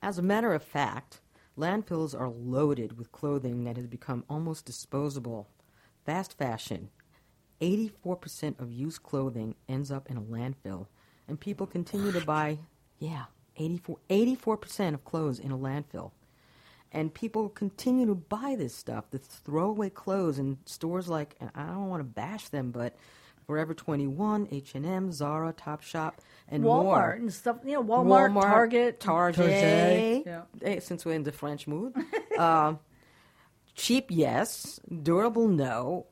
As 0.00 0.18
a 0.18 0.22
matter 0.22 0.54
of 0.54 0.62
fact, 0.62 1.20
landfills 1.58 2.18
are 2.18 2.28
loaded 2.28 2.96
with 2.96 3.10
clothing 3.10 3.64
that 3.64 3.76
has 3.76 3.86
become 3.86 4.24
almost 4.30 4.64
disposable. 4.64 5.48
Fast 6.06 6.38
fashion. 6.38 6.90
84% 7.60 8.60
of 8.60 8.70
used 8.70 9.02
clothing 9.02 9.56
ends 9.68 9.90
up 9.90 10.08
in 10.08 10.16
a 10.16 10.22
landfill, 10.22 10.86
and 11.26 11.40
people 11.40 11.66
continue 11.66 12.12
to 12.12 12.20
buy, 12.20 12.58
yeah, 13.00 13.24
84, 13.56 13.98
84% 14.08 14.94
of 14.94 15.04
clothes 15.04 15.40
in 15.40 15.50
a 15.50 15.58
landfill. 15.58 16.12
And 16.92 17.12
people 17.12 17.48
continue 17.48 18.06
to 18.06 18.14
buy 18.14 18.54
this 18.56 18.74
stuff, 18.74 19.10
the 19.10 19.18
throwaway 19.18 19.90
clothes 19.90 20.38
in 20.38 20.58
stores 20.64 21.08
like, 21.08 21.34
and 21.40 21.50
I 21.54 21.66
don't 21.66 21.88
want 21.88 22.00
to 22.00 22.04
bash 22.04 22.48
them, 22.48 22.70
but 22.70 22.96
Forever 23.48 23.72
21, 23.72 24.48
H&M, 24.52 25.10
Zara, 25.10 25.54
Topshop, 25.54 26.12
and 26.48 26.62
Walmart 26.62 26.82
more. 26.84 27.10
and 27.12 27.32
stuff. 27.32 27.56
You 27.64 27.72
know, 27.72 27.82
Walmart, 27.82 28.38
Target, 28.42 29.00
Target. 29.00 30.22
Yeah. 30.26 30.42
Eh, 30.60 30.80
Since 30.80 31.06
we're 31.06 31.14
in 31.14 31.22
the 31.22 31.32
French 31.32 31.66
mood, 31.66 31.94
um, 32.38 32.78
cheap, 33.74 34.08
yes. 34.10 34.78
Durable, 35.02 35.48
no. 35.48 36.04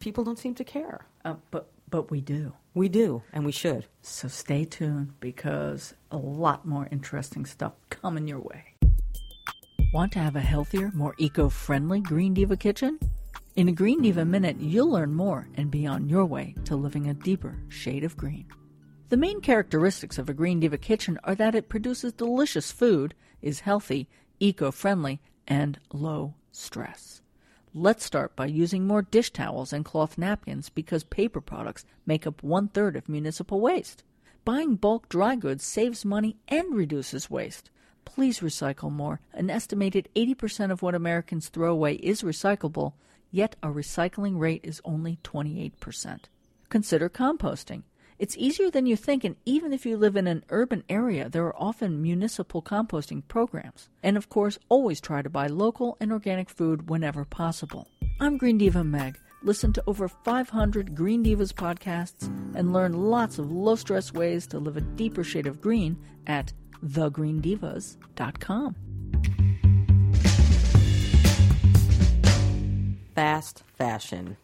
People 0.00 0.24
don't 0.24 0.36
seem 0.36 0.56
to 0.56 0.64
care. 0.64 1.06
Uh, 1.24 1.34
but 1.52 1.68
but 1.90 2.10
we 2.10 2.20
do. 2.20 2.52
We 2.74 2.88
do, 2.88 3.22
and 3.32 3.46
we 3.46 3.52
should. 3.52 3.86
So 4.02 4.26
stay 4.26 4.64
tuned 4.64 5.12
because 5.20 5.94
a 6.10 6.16
lot 6.16 6.66
more 6.66 6.88
interesting 6.90 7.46
stuff 7.46 7.74
coming 7.88 8.26
your 8.26 8.40
way. 8.40 8.64
Want 9.92 10.10
to 10.14 10.18
have 10.18 10.34
a 10.34 10.40
healthier, 10.40 10.90
more 10.92 11.14
eco-friendly 11.18 12.00
Green 12.00 12.34
Diva 12.34 12.56
kitchen? 12.56 12.98
In 13.56 13.68
a 13.68 13.72
Green 13.72 14.02
Diva 14.02 14.24
minute, 14.24 14.56
you'll 14.58 14.90
learn 14.90 15.14
more 15.14 15.46
and 15.54 15.70
be 15.70 15.86
on 15.86 16.08
your 16.08 16.24
way 16.24 16.56
to 16.64 16.74
living 16.74 17.06
a 17.06 17.14
deeper 17.14 17.56
shade 17.68 18.02
of 18.02 18.16
green. 18.16 18.46
The 19.10 19.16
main 19.16 19.40
characteristics 19.40 20.18
of 20.18 20.28
a 20.28 20.34
Green 20.34 20.58
Diva 20.58 20.76
kitchen 20.76 21.20
are 21.22 21.36
that 21.36 21.54
it 21.54 21.68
produces 21.68 22.12
delicious 22.12 22.72
food, 22.72 23.14
is 23.42 23.60
healthy, 23.60 24.08
eco-friendly, 24.40 25.20
and 25.46 25.78
low 25.92 26.34
stress. 26.50 27.22
Let's 27.72 28.04
start 28.04 28.34
by 28.34 28.46
using 28.46 28.88
more 28.88 29.02
dish 29.02 29.30
towels 29.30 29.72
and 29.72 29.84
cloth 29.84 30.18
napkins 30.18 30.68
because 30.68 31.04
paper 31.04 31.40
products 31.40 31.84
make 32.04 32.26
up 32.26 32.42
one 32.42 32.66
third 32.66 32.96
of 32.96 33.08
municipal 33.08 33.60
waste. 33.60 34.02
Buying 34.44 34.74
bulk 34.74 35.08
dry 35.08 35.36
goods 35.36 35.62
saves 35.62 36.04
money 36.04 36.36
and 36.48 36.74
reduces 36.74 37.30
waste. 37.30 37.70
Please 38.04 38.40
recycle 38.40 38.90
more. 38.90 39.20
An 39.32 39.48
estimated 39.48 40.08
80% 40.16 40.72
of 40.72 40.82
what 40.82 40.96
Americans 40.96 41.50
throw 41.50 41.70
away 41.70 41.94
is 41.94 42.22
recyclable, 42.22 42.94
yet 43.34 43.56
our 43.64 43.72
recycling 43.72 44.38
rate 44.38 44.60
is 44.62 44.80
only 44.84 45.18
28%. 45.24 46.20
Consider 46.68 47.08
composting. 47.08 47.82
It's 48.16 48.36
easier 48.36 48.70
than 48.70 48.86
you 48.86 48.94
think, 48.94 49.24
and 49.24 49.34
even 49.44 49.72
if 49.72 49.84
you 49.84 49.96
live 49.96 50.14
in 50.14 50.28
an 50.28 50.44
urban 50.50 50.84
area, 50.88 51.28
there 51.28 51.44
are 51.44 51.60
often 51.60 52.00
municipal 52.00 52.62
composting 52.62 53.26
programs. 53.26 53.88
And 54.04 54.16
of 54.16 54.28
course, 54.28 54.60
always 54.68 55.00
try 55.00 55.20
to 55.20 55.28
buy 55.28 55.48
local 55.48 55.96
and 55.98 56.12
organic 56.12 56.48
food 56.48 56.88
whenever 56.88 57.24
possible. 57.24 57.88
I'm 58.20 58.36
Green 58.36 58.56
Diva 58.56 58.84
Meg. 58.84 59.18
Listen 59.42 59.72
to 59.72 59.82
over 59.88 60.06
500 60.06 60.94
Green 60.94 61.24
Divas 61.24 61.52
podcasts 61.52 62.28
and 62.54 62.72
learn 62.72 62.92
lots 62.92 63.40
of 63.40 63.50
low 63.50 63.74
stress 63.74 64.12
ways 64.12 64.46
to 64.46 64.60
live 64.60 64.76
a 64.76 64.80
deeper 64.80 65.24
shade 65.24 65.48
of 65.48 65.60
green 65.60 65.98
at 66.28 66.52
thegreendivas.com. 66.84 68.76
Fast 73.14 73.62
fashion. 73.76 74.36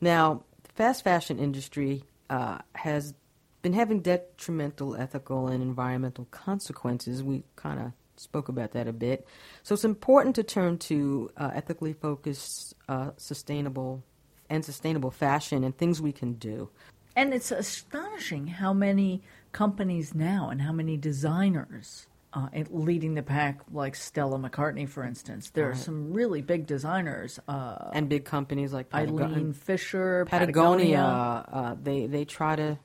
Now, 0.00 0.42
the 0.62 0.72
fast 0.72 1.04
fashion 1.04 1.38
industry 1.38 2.04
uh, 2.30 2.58
has 2.74 3.14
been 3.62 3.72
having 3.72 4.00
detrimental 4.00 4.96
ethical 4.96 5.48
and 5.48 5.62
environmental 5.62 6.26
consequences. 6.30 7.22
We 7.22 7.42
kind 7.56 7.80
of 7.80 7.92
spoke 8.16 8.48
about 8.48 8.72
that 8.72 8.86
a 8.86 8.92
bit. 8.92 9.26
So 9.62 9.74
it's 9.74 9.84
important 9.84 10.34
to 10.36 10.42
turn 10.42 10.78
to 10.78 11.30
uh, 11.36 11.50
ethically 11.54 11.92
focused, 11.92 12.74
uh, 12.88 13.10
sustainable, 13.16 14.02
and 14.50 14.64
sustainable 14.64 15.10
fashion 15.10 15.64
and 15.64 15.76
things 15.76 16.00
we 16.00 16.12
can 16.12 16.34
do. 16.34 16.70
And 17.16 17.34
it's 17.34 17.50
astonishing 17.50 18.46
how 18.46 18.72
many 18.72 19.22
companies 19.52 20.14
now 20.14 20.50
and 20.50 20.62
how 20.62 20.72
many 20.72 20.96
designers 20.96 22.06
uh, 22.32 22.48
leading 22.70 23.14
the 23.14 23.22
pack, 23.22 23.60
like 23.72 23.94
Stella 23.96 24.38
McCartney, 24.38 24.88
for 24.88 25.02
instance. 25.04 25.50
There 25.50 25.70
are 25.70 25.74
some 25.74 26.12
really 26.12 26.42
big 26.42 26.66
designers 26.66 27.40
uh, 27.48 27.90
and 27.92 28.08
big 28.08 28.24
companies 28.24 28.72
like 28.72 28.90
Patago- 28.90 29.22
Eileen 29.24 29.52
Fisher, 29.52 30.24
Patagonia. 30.26 30.96
Patagonia. 30.98 31.44
Uh, 31.52 31.76
they 31.82 32.06
they 32.06 32.24
try 32.24 32.56
to 32.56 32.78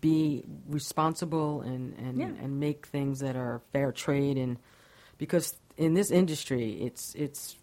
be 0.00 0.44
responsible 0.68 1.60
and 1.62 1.94
and, 1.98 2.18
Yeah. 2.18 2.26
and 2.42 2.60
make 2.60 2.86
things 2.86 3.20
that 3.20 3.36
are 3.36 3.60
fair 3.72 3.92
trade 3.92 4.38
and 4.38 4.56
because 5.18 5.56
in 5.76 5.94
this 5.94 6.10
industry 6.10 6.72
it's 6.82 7.14
it's 7.14 7.56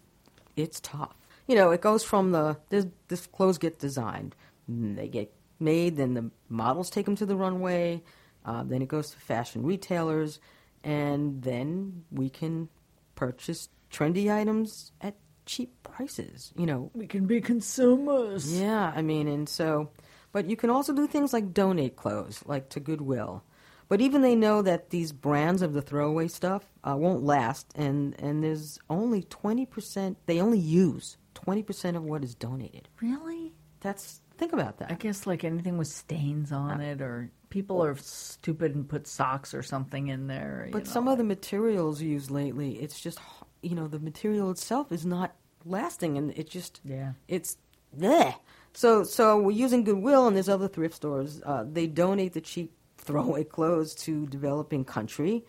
it's 0.56 0.80
tough. 0.80 1.16
You 1.46 1.54
know, 1.56 1.70
it 1.70 1.80
goes 1.80 2.04
from 2.04 2.32
the 2.32 2.58
this, 2.68 2.86
this 3.08 3.26
clothes 3.26 3.58
get 3.58 3.78
designed, 3.78 4.34
they 4.68 5.08
get 5.08 5.32
made, 5.58 5.96
then 5.96 6.14
the 6.14 6.30
models 6.48 6.90
take 6.90 7.06
them 7.06 7.16
to 7.16 7.26
the 7.26 7.34
runway, 7.36 8.02
uh, 8.44 8.62
then 8.64 8.82
it 8.82 8.88
goes 8.88 9.10
to 9.10 9.18
fashion 9.18 9.62
retailers, 9.64 10.38
and 10.84 11.42
then 11.42 12.04
we 12.10 12.30
can 12.30 12.68
purchase 13.14 13.68
trendy 13.90 14.32
items 14.34 14.92
at 15.00 15.16
cheap 15.46 15.82
prices. 15.82 16.52
You 16.56 16.66
know, 16.66 16.90
We 16.94 17.06
can 17.06 17.26
be 17.26 17.40
consumers. 17.40 18.58
yeah, 18.60 18.92
I 18.94 19.02
mean, 19.02 19.28
and 19.28 19.48
so, 19.48 19.90
but 20.32 20.46
you 20.48 20.56
can 20.56 20.70
also 20.70 20.92
do 20.92 21.06
things 21.06 21.32
like 21.32 21.54
donate 21.54 21.96
clothes, 21.96 22.42
like 22.46 22.68
to 22.70 22.80
Goodwill. 22.80 23.42
But 23.88 24.02
even 24.02 24.20
they 24.20 24.36
know 24.36 24.60
that 24.60 24.90
these 24.90 25.12
brands 25.12 25.62
of 25.62 25.72
the 25.72 25.80
throwaway 25.80 26.28
stuff 26.28 26.64
uh, 26.84 26.94
won't 26.96 27.22
last, 27.24 27.72
and 27.74 28.14
and 28.20 28.44
there's 28.44 28.78
only 28.90 29.22
twenty 29.22 29.64
percent. 29.64 30.18
They 30.26 30.40
only 30.42 30.58
use 30.58 31.16
twenty 31.32 31.62
percent 31.62 31.96
of 31.96 32.04
what 32.04 32.22
is 32.22 32.34
donated. 32.34 32.88
Really? 33.00 33.54
That's 33.80 34.20
think 34.38 34.52
about 34.52 34.78
that. 34.78 34.90
I 34.90 34.94
guess 34.94 35.26
like 35.26 35.44
anything 35.44 35.76
with 35.76 35.88
stains 35.88 36.52
on 36.52 36.80
it, 36.80 37.02
or 37.02 37.30
people 37.50 37.82
are 37.82 37.96
stupid 37.96 38.74
and 38.74 38.88
put 38.88 39.06
socks 39.06 39.52
or 39.52 39.62
something 39.62 40.08
in 40.08 40.26
there. 40.28 40.68
But 40.72 40.84
know. 40.84 40.90
some 40.90 41.08
of 41.08 41.18
the 41.18 41.24
materials 41.24 42.00
used 42.00 42.30
lately, 42.30 42.76
it's 42.76 42.98
just 43.00 43.18
you 43.62 43.74
know 43.74 43.88
the 43.88 43.98
material 43.98 44.50
itself 44.50 44.92
is 44.92 45.04
not 45.04 45.34
lasting, 45.64 46.16
and 46.16 46.30
it 46.38 46.48
just 46.48 46.80
Yeah. 46.84 47.12
it's 47.26 47.58
there. 47.92 48.34
So 48.72 49.02
so 49.02 49.40
we're 49.40 49.50
using 49.50 49.84
Goodwill 49.84 50.26
and 50.26 50.36
there's 50.36 50.48
other 50.48 50.68
thrift 50.68 50.94
stores. 50.94 51.42
Uh, 51.44 51.64
they 51.70 51.86
donate 51.86 52.32
the 52.32 52.40
cheap 52.40 52.72
throwaway 52.96 53.44
clothes 53.44 53.94
to 53.94 54.26
developing 54.26 54.84
country 54.84 55.44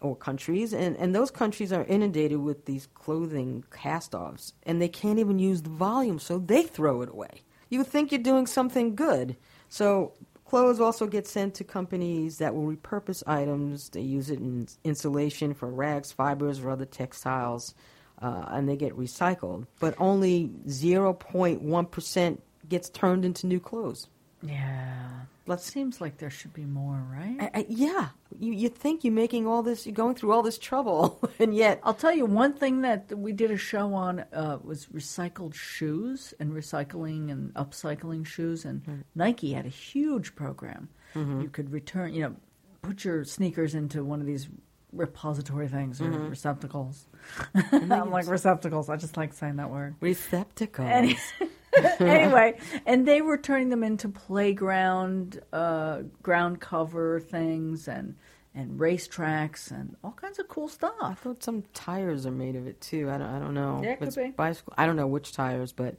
or 0.00 0.16
countries, 0.16 0.72
and, 0.72 0.96
and 0.96 1.14
those 1.14 1.30
countries 1.30 1.72
are 1.72 1.84
inundated 1.84 2.38
with 2.38 2.64
these 2.64 2.88
clothing 2.94 3.64
cast-offs, 3.70 4.52
and 4.64 4.82
they 4.82 4.88
can't 4.88 5.20
even 5.20 5.38
use 5.38 5.62
the 5.62 5.70
volume, 5.70 6.18
so 6.18 6.38
they 6.38 6.64
throw 6.64 7.02
it 7.02 7.08
away. 7.08 7.42
You 7.72 7.84
think 7.84 8.12
you're 8.12 8.22
doing 8.22 8.46
something 8.46 8.94
good. 8.94 9.36
So 9.68 10.12
clothes 10.44 10.80
also 10.80 11.06
get 11.06 11.26
sent 11.26 11.54
to 11.54 11.64
companies 11.64 12.38
that 12.38 12.54
will 12.54 12.66
repurpose 12.66 13.22
items. 13.26 13.88
They 13.88 14.02
use 14.02 14.28
it 14.30 14.38
in 14.38 14.68
insulation 14.84 15.54
for 15.54 15.68
rags, 15.68 16.12
fibers, 16.12 16.60
or 16.60 16.70
other 16.70 16.84
textiles 16.84 17.74
uh, 18.22 18.44
and 18.48 18.68
they 18.68 18.76
get 18.76 18.96
recycled, 18.96 19.66
but 19.80 19.94
only 19.98 20.50
0.1% 20.68 22.38
gets 22.68 22.88
turned 22.88 23.24
into 23.24 23.46
new 23.46 23.60
clothes. 23.60 24.08
Yeah. 24.42 25.08
Let's- 25.46 25.72
Seems 25.72 26.00
like 26.00 26.18
there 26.18 26.30
should 26.30 26.52
be 26.52 26.64
more, 26.64 27.02
right? 27.10 27.36
I, 27.40 27.60
I, 27.60 27.66
yeah, 27.68 28.08
you, 28.38 28.52
you 28.52 28.68
think 28.68 29.04
you're 29.04 29.12
making 29.12 29.46
all 29.46 29.62
this, 29.62 29.86
you're 29.86 29.94
going 29.94 30.14
through 30.14 30.32
all 30.32 30.42
this 30.42 30.58
trouble, 30.58 31.20
and 31.38 31.54
yet, 31.54 31.80
I'll 31.82 31.94
tell 31.94 32.14
you 32.14 32.26
one 32.26 32.54
thing 32.54 32.82
that 32.82 33.16
we 33.16 33.32
did 33.32 33.50
a 33.50 33.56
show 33.56 33.94
on 33.94 34.20
uh, 34.32 34.58
was 34.62 34.86
recycled 34.86 35.54
shoes 35.54 36.34
and 36.38 36.52
recycling 36.52 37.30
and 37.30 37.52
upcycling 37.54 38.24
shoes, 38.24 38.64
and 38.64 38.82
mm-hmm. 38.82 39.00
Nike 39.14 39.52
had 39.52 39.66
a 39.66 39.70
huge 39.70 40.34
program. 40.34 40.88
Mm-hmm. 41.14 41.42
You 41.42 41.48
could 41.48 41.72
return, 41.72 42.14
you 42.14 42.22
know, 42.22 42.36
put 42.82 43.04
your 43.04 43.24
sneakers 43.24 43.74
into 43.74 44.04
one 44.04 44.20
of 44.20 44.26
these 44.26 44.48
repository 44.92 45.68
things 45.68 46.00
or 46.00 46.04
mm-hmm. 46.04 46.28
receptacles. 46.28 47.06
I'm 47.72 48.10
like 48.10 48.26
receptacles. 48.26 48.88
I 48.88 48.96
just 48.96 49.16
like 49.16 49.32
saying 49.32 49.56
that 49.56 49.70
word. 49.70 49.96
receptacles. 50.00 50.88
Any- 50.90 51.18
anyway, 52.00 52.58
and 52.86 53.06
they 53.06 53.22
were 53.22 53.38
turning 53.38 53.68
them 53.70 53.82
into 53.82 54.08
playground, 54.08 55.40
uh, 55.52 56.02
ground 56.22 56.60
cover 56.60 57.20
things, 57.20 57.88
and 57.88 58.16
and 58.54 58.78
racetracks, 58.78 59.70
and 59.70 59.96
all 60.04 60.12
kinds 60.12 60.38
of 60.38 60.48
cool 60.48 60.68
stuff. 60.68 60.92
I 61.00 61.14
thought 61.14 61.42
some 61.42 61.64
tires 61.72 62.26
are 62.26 62.32
made 62.32 62.56
of 62.56 62.66
it 62.66 62.80
too. 62.80 63.08
I 63.10 63.16
don't, 63.16 63.28
I 63.28 63.38
don't 63.38 63.54
know. 63.54 63.80
Yeah, 63.82 63.92
it 63.92 64.00
could 64.00 64.14
be. 64.14 64.30
Bicycle, 64.30 64.74
I 64.76 64.86
don't 64.86 64.96
know 64.96 65.06
which 65.06 65.32
tires, 65.32 65.72
but 65.72 65.96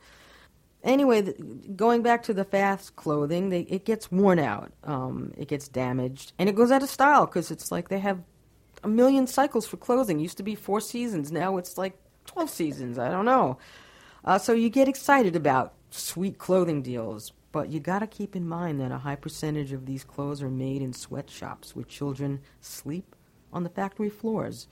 anyway, 0.83 1.21
the, 1.21 1.33
going 1.75 2.03
back 2.03 2.23
to 2.23 2.33
the 2.33 2.43
fast 2.43 2.95
clothing, 2.95 3.49
they, 3.49 3.61
it 3.61 3.85
gets 3.85 4.11
worn 4.11 4.37
out, 4.37 4.71
um, 4.83 5.33
it 5.37 5.47
gets 5.47 5.67
damaged, 5.67 6.33
and 6.37 6.47
it 6.47 6.55
goes 6.55 6.71
out 6.71 6.83
of 6.83 6.89
style 6.89 7.25
because 7.25 7.49
it's 7.49 7.71
like 7.71 7.89
they 7.89 7.99
have 7.99 8.19
a 8.83 8.87
million 8.87 9.25
cycles 9.25 9.65
for 9.65 9.77
clothing. 9.77 10.19
Used 10.19 10.37
to 10.37 10.43
be 10.43 10.53
four 10.53 10.79
seasons, 10.81 11.31
now 11.31 11.57
it's 11.57 11.77
like 11.77 11.97
twelve 12.25 12.51
seasons. 12.51 12.99
I 12.99 13.09
don't 13.09 13.25
know. 13.25 13.57
Uh, 14.25 14.37
so 14.37 14.53
you 14.53 14.69
get 14.69 14.87
excited 14.87 15.35
about 15.35 15.73
sweet 15.89 16.37
clothing 16.37 16.81
deals, 16.81 17.33
but 17.51 17.69
you 17.69 17.79
got 17.79 17.99
to 17.99 18.07
keep 18.07 18.35
in 18.35 18.47
mind 18.47 18.79
that 18.79 18.91
a 18.91 18.97
high 18.99 19.15
percentage 19.15 19.73
of 19.73 19.85
these 19.85 20.03
clothes 20.03 20.41
are 20.41 20.49
made 20.49 20.81
in 20.81 20.93
sweatshops 20.93 21.75
where 21.75 21.85
children 21.85 22.39
sleep 22.61 23.15
on 23.51 23.63
the 23.63 23.69
factory 23.69 24.09
floors 24.09 24.67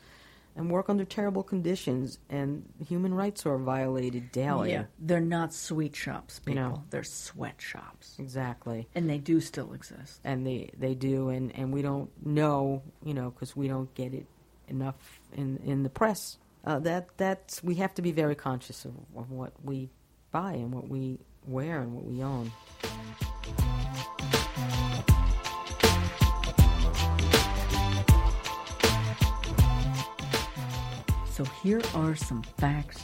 and 0.55 0.69
work 0.69 0.89
under 0.89 1.05
terrible 1.05 1.43
conditions, 1.43 2.19
and 2.29 2.67
human 2.85 3.13
rights 3.13 3.45
are 3.45 3.57
violated 3.57 4.33
daily. 4.33 4.71
Yeah, 4.71 4.83
they're 4.99 5.21
not 5.21 5.53
sweet 5.53 5.95
shops, 5.95 6.39
people. 6.39 6.61
know. 6.61 6.83
They're 6.89 7.03
sweatshops, 7.05 8.17
Exactly. 8.19 8.87
and 8.93 9.09
they 9.09 9.17
do 9.17 9.39
still 9.39 9.71
exist. 9.71 10.19
And 10.25 10.45
they, 10.45 10.71
they 10.77 10.93
do, 10.93 11.29
and, 11.29 11.55
and 11.55 11.71
we 11.71 11.81
don't 11.81 12.09
know, 12.25 12.81
you 13.05 13.13
know, 13.13 13.29
because 13.31 13.55
we 13.55 13.69
don't 13.69 13.93
get 13.95 14.13
it 14.13 14.25
enough 14.67 15.21
in, 15.33 15.57
in 15.63 15.83
the 15.83 15.89
press. 15.89 16.37
Uh, 16.63 16.79
that 16.79 17.07
that's 17.17 17.63
we 17.63 17.75
have 17.75 17.93
to 17.95 18.01
be 18.01 18.11
very 18.11 18.35
conscious 18.35 18.85
of, 18.85 18.93
of 19.15 19.31
what 19.31 19.53
we 19.63 19.89
buy 20.31 20.53
and 20.53 20.71
what 20.71 20.87
we 20.87 21.17
wear 21.47 21.81
and 21.81 21.93
what 21.93 22.05
we 22.05 22.21
own. 22.21 22.51
So 31.31 31.45
here 31.63 31.81
are 31.95 32.15
some 32.15 32.43
facts 32.43 33.01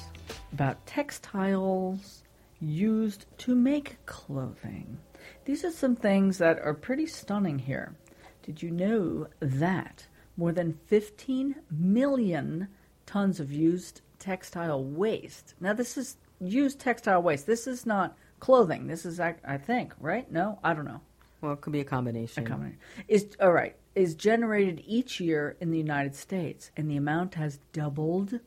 about 0.54 0.86
textiles 0.86 2.24
used 2.60 3.26
to 3.40 3.56
make 3.56 3.98
clothing. 4.06 5.00
These 5.46 5.64
are 5.64 5.72
some 5.72 5.96
things 5.96 6.38
that 6.38 6.60
are 6.60 6.74
pretty 6.74 7.08
stunning 7.08 7.58
here. 7.58 7.96
Did 8.44 8.62
you 8.62 8.70
know 8.70 9.28
that 9.40 10.06
more 10.36 10.52
than 10.52 10.78
15 10.86 11.56
million 11.72 12.68
tons 13.08 13.40
of 13.40 13.52
used 13.52 14.02
textile 14.20 14.84
waste? 14.84 15.56
Now, 15.60 15.74
this 15.74 15.98
is 15.98 16.18
used 16.40 16.80
textile 16.80 17.24
waste. 17.24 17.48
This 17.48 17.66
is 17.66 17.88
not 17.88 18.16
clothing. 18.40 18.86
This 18.86 19.06
is, 19.06 19.20
I 19.20 19.36
I 19.44 19.58
think, 19.58 19.94
right? 20.00 20.32
No, 20.32 20.60
I 20.64 20.76
don't 20.76 20.86
know. 20.86 21.02
Well, 21.42 21.54
it 21.54 21.62
could 21.62 21.74
be 21.74 21.80
a 21.80 21.86
combination. 21.86 22.46
A 22.46 22.50
combination. 22.50 22.80
Is 23.08 23.28
all 23.42 23.52
right. 23.52 23.76
Is 23.96 24.14
generated 24.14 24.84
each 24.86 25.20
year 25.20 25.58
in 25.60 25.72
the 25.72 25.78
United 25.78 26.16
States, 26.16 26.70
and 26.78 26.90
the 26.90 26.98
amount 26.98 27.34
has 27.36 27.60
doubled 27.74 28.40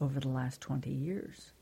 over 0.00 0.20
the 0.20 0.28
last 0.28 0.60
twenty 0.60 0.90
years. 0.90 1.52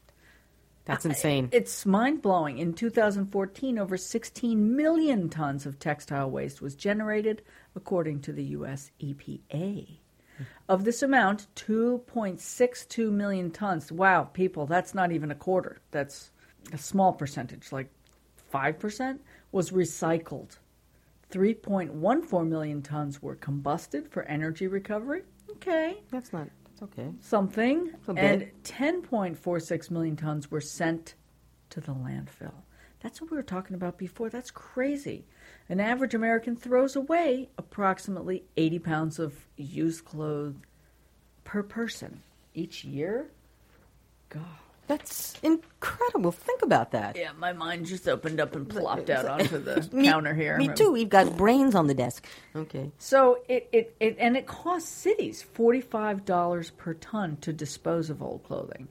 That's 0.87 1.05
insane. 1.05 1.49
It's 1.51 1.85
mind 1.85 2.23
blowing. 2.23 2.59
In 2.59 2.73
2014, 2.73 3.77
over 3.77 3.97
16 3.97 4.77
million 4.77 5.29
tons 5.29 5.67
of 5.67 5.81
textile 5.81 6.31
waste 6.31 6.63
was 6.63 6.77
generated, 6.77 7.43
according 7.75 8.21
to 8.21 8.33
the 8.33 8.45
U.S. 8.45 8.93
EPA. 9.01 9.99
Of 10.69 10.85
this 10.85 11.03
amount, 11.03 11.47
2.62 11.57 13.11
million 13.11 13.51
tons. 13.51 13.91
Wow, 13.93 14.25
people, 14.25 14.67
that's 14.67 14.95
not 14.95 15.13
even 15.13 15.31
a 15.31 15.35
quarter. 15.35 15.79
That's 15.91 16.31
a 16.73 16.79
small 16.79 17.13
percentage, 17.13 17.73
like 17.73 17.91
5%, 18.53 19.19
was 19.53 19.71
recycled. 19.71 20.59
3.14 21.31 22.49
million 22.49 22.83
tons 22.83 23.23
were 23.23 23.37
combusted 23.37 24.09
for 24.09 24.23
energy 24.25 24.67
recovery. 24.67 25.23
Okay, 25.51 25.97
That's 26.11 26.33
not. 26.33 26.49
That's 26.65 26.83
okay. 26.93 27.11
something. 27.21 27.91
And 28.09 28.51
10.46 28.65 29.91
million 29.91 30.17
tons 30.17 30.51
were 30.51 30.61
sent 30.61 31.15
to 31.71 31.81
the 31.81 31.93
landfill. 31.93 32.53
That's 33.01 33.21
what 33.21 33.31
we 33.31 33.37
were 33.37 33.43
talking 33.43 33.75
about 33.75 33.99
before. 33.99 34.31
That's 34.31 34.51
crazy. 34.51 35.25
An 35.69 35.81
average 35.81 36.15
American 36.15 36.57
throws 36.57 36.95
away 36.95 37.49
approximately 37.59 38.45
80 38.57 38.79
pounds 38.79 39.19
of 39.19 39.35
used 39.57 40.05
clothes 40.05 40.55
per 41.45 41.63
person 41.63 42.23
each 42.55 42.85
year. 42.85 43.27
God. 44.29 44.43
That's 44.87 45.35
incredible. 45.43 46.31
Think 46.31 46.63
about 46.63 46.93
that. 46.93 47.17
Yeah, 47.17 47.33
my 47.37 47.53
mind 47.53 47.87
just 47.87 48.07
opened 48.09 48.39
up 48.39 48.55
and 48.55 48.69
plopped 48.69 49.11
out 49.11 49.27
onto 49.27 49.59
the 49.59 49.89
Me- 49.93 50.05
counter 50.05 50.33
here. 50.33 50.57
Me 50.59 50.69
too. 50.69 50.93
We've 50.93 51.09
got 51.09 51.37
brains 51.37 51.75
on 51.75 51.89
the 51.89 51.95
desk. 51.95 52.25
Okay. 52.55 52.93
So 52.99 53.41
it, 53.49 53.69
it, 53.73 53.97
it 53.99 54.17
and 54.21 54.37
it 54.37 54.47
costs 54.47 54.89
cities 54.89 55.43
forty 55.43 55.81
five 55.81 56.25
dollars 56.25 56.71
per 56.71 56.95
ton 56.95 57.37
to 57.39 57.53
dispose 57.53 58.11
of 58.11 58.23
old 58.23 58.45
clothing. 58.45 58.87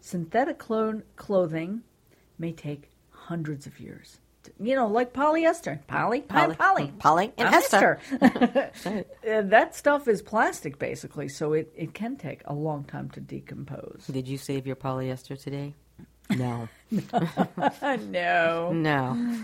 Synthetic 0.00 0.58
clo- 0.58 1.02
clothing 1.16 1.82
may 2.38 2.52
take 2.52 2.90
hundreds 3.10 3.66
of 3.66 3.80
years. 3.80 4.18
You 4.60 4.74
know, 4.74 4.86
like 4.88 5.12
polyester, 5.12 5.78
poly, 5.86 6.22
Poly- 6.22 6.56
poly, 6.56 6.92
poly 6.98 7.32
and 7.38 7.54
ester. 7.54 7.98
ester. 8.20 9.04
That 9.24 9.74
stuff 9.74 10.08
is 10.08 10.22
plastic, 10.22 10.78
basically, 10.78 11.28
so 11.28 11.52
it, 11.52 11.72
it 11.76 11.94
can 11.94 12.16
take 12.16 12.42
a 12.46 12.54
long 12.54 12.84
time 12.84 13.10
to 13.10 13.20
decompose. 13.20 14.04
Did 14.10 14.26
you 14.26 14.38
save 14.38 14.66
your 14.66 14.76
polyester 14.76 15.40
today? 15.40 15.74
No. 16.30 16.68
no. 18.10 18.72
no. 18.72 19.36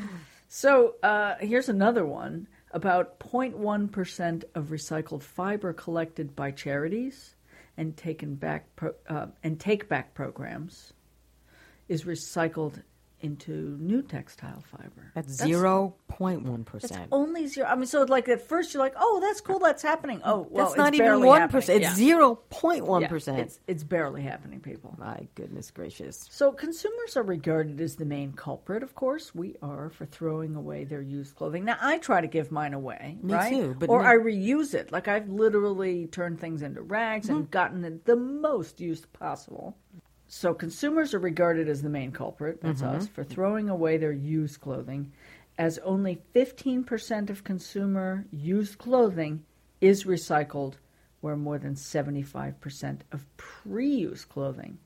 So 0.49 0.95
uh, 1.02 1.35
here's 1.40 1.69
another 1.69 2.05
one. 2.07 2.49
About 2.73 3.19
0.1% 3.21 4.45
of 4.55 4.67
recycled 4.67 5.23
fiber 5.23 5.73
collected 5.73 6.37
by 6.37 6.50
charities 6.50 7.35
and 7.76 7.97
taken 7.97 8.35
back 8.35 8.75
pro- 8.76 8.95
uh, 9.09 9.26
and 9.43 9.59
take 9.59 9.88
back 9.88 10.12
programs 10.14 10.93
is 11.88 12.05
recycled 12.05 12.83
into 13.21 13.77
new 13.81 14.03
textile 14.03 14.63
fiber. 14.71 15.13
At 15.17 15.29
zero 15.29 15.95
point 16.09 16.43
one 16.43 16.65
That's 16.73 16.93
only 17.13 17.47
zero. 17.47 17.67
I 17.67 17.75
mean, 17.75 17.87
so 17.87 18.03
like 18.05 18.29
at 18.29 18.41
first 18.41 18.73
you're 18.73 18.83
like, 18.83 18.95
"Oh, 18.97 19.19
that's 19.21 19.41
cool, 19.41 19.59
that's 19.59 19.83
happening." 19.83 20.21
Oh, 20.25 20.47
well, 20.51 20.67
That's 20.67 20.77
not 20.77 20.89
it's 20.95 21.01
even 21.01 21.23
one 21.25 21.41
happening. 21.41 21.83
It's 21.83 21.95
zero 21.95 22.37
point 22.51 22.87
one 22.87 23.03
It's 23.39 23.61
it's 23.67 23.83
barely 23.85 24.23
happening, 24.23 24.61
people. 24.61 24.95
My 24.99 25.27
goodness 25.35 25.71
gracious. 25.71 26.27
So 26.31 26.53
consumers 26.53 27.17
are 27.17 27.23
regarded 27.23 27.81
as 27.81 27.97
the 27.97 28.05
main 28.05 28.33
culprit. 28.33 28.83
Of 28.83 28.95
course, 28.95 29.35
we 29.35 29.57
are 29.63 29.91
for 29.91 30.07
throwing 30.07 30.55
away 30.55 30.85
their 30.85 31.03
used 31.03 31.35
clothing. 31.37 31.65
Now, 31.65 31.77
I 31.81 31.99
try 31.99 32.21
to 32.21 32.27
give 32.29 32.53
mine 32.53 32.75
away, 32.75 33.19
Me 33.23 33.35
right? 33.35 33.51
too, 33.53 33.75
but 33.79 33.89
or 33.89 34.03
no- 34.03 34.09
I 34.09 34.15
reuse 34.15 34.75
it. 34.75 34.93
Like 34.93 35.09
I've 35.09 35.29
literally 35.29 36.07
turned 36.07 36.41
things 36.41 36.63
into 36.63 36.83
rags 36.83 37.27
Mm-hmm. 37.27 37.37
and 37.37 37.51
gotten 37.51 37.85
it 37.85 38.05
the 38.05 38.17
most 38.17 38.81
used 38.81 39.13
possible. 39.13 39.77
So 40.28 40.52
consumers 40.54 41.14
are 41.14 41.18
regarded 41.18 41.68
as 41.68 41.82
the 41.82 41.88
main 41.88 42.12
culprit. 42.12 42.61
That's 42.61 42.82
Mm-hmm. 42.82 42.97
us 42.97 43.08
for 43.08 43.25
throwing 43.25 43.68
away 43.68 43.97
their 43.97 44.12
used 44.12 44.61
clothing, 44.61 45.11
as 45.56 45.78
only 45.78 46.20
fifteen 46.32 46.85
percent 46.85 47.30
of 47.30 47.44
consumer 47.44 48.25
used 48.30 48.78
clothing 48.78 49.44
is 49.80 50.04
recycled, 50.04 50.75
where 51.23 51.37
more 51.37 51.58
than 51.58 51.75
seventy-five 51.75 52.61
percent 52.61 53.04
of 53.11 53.25
pre-used 53.37 54.28
clothing 54.28 54.78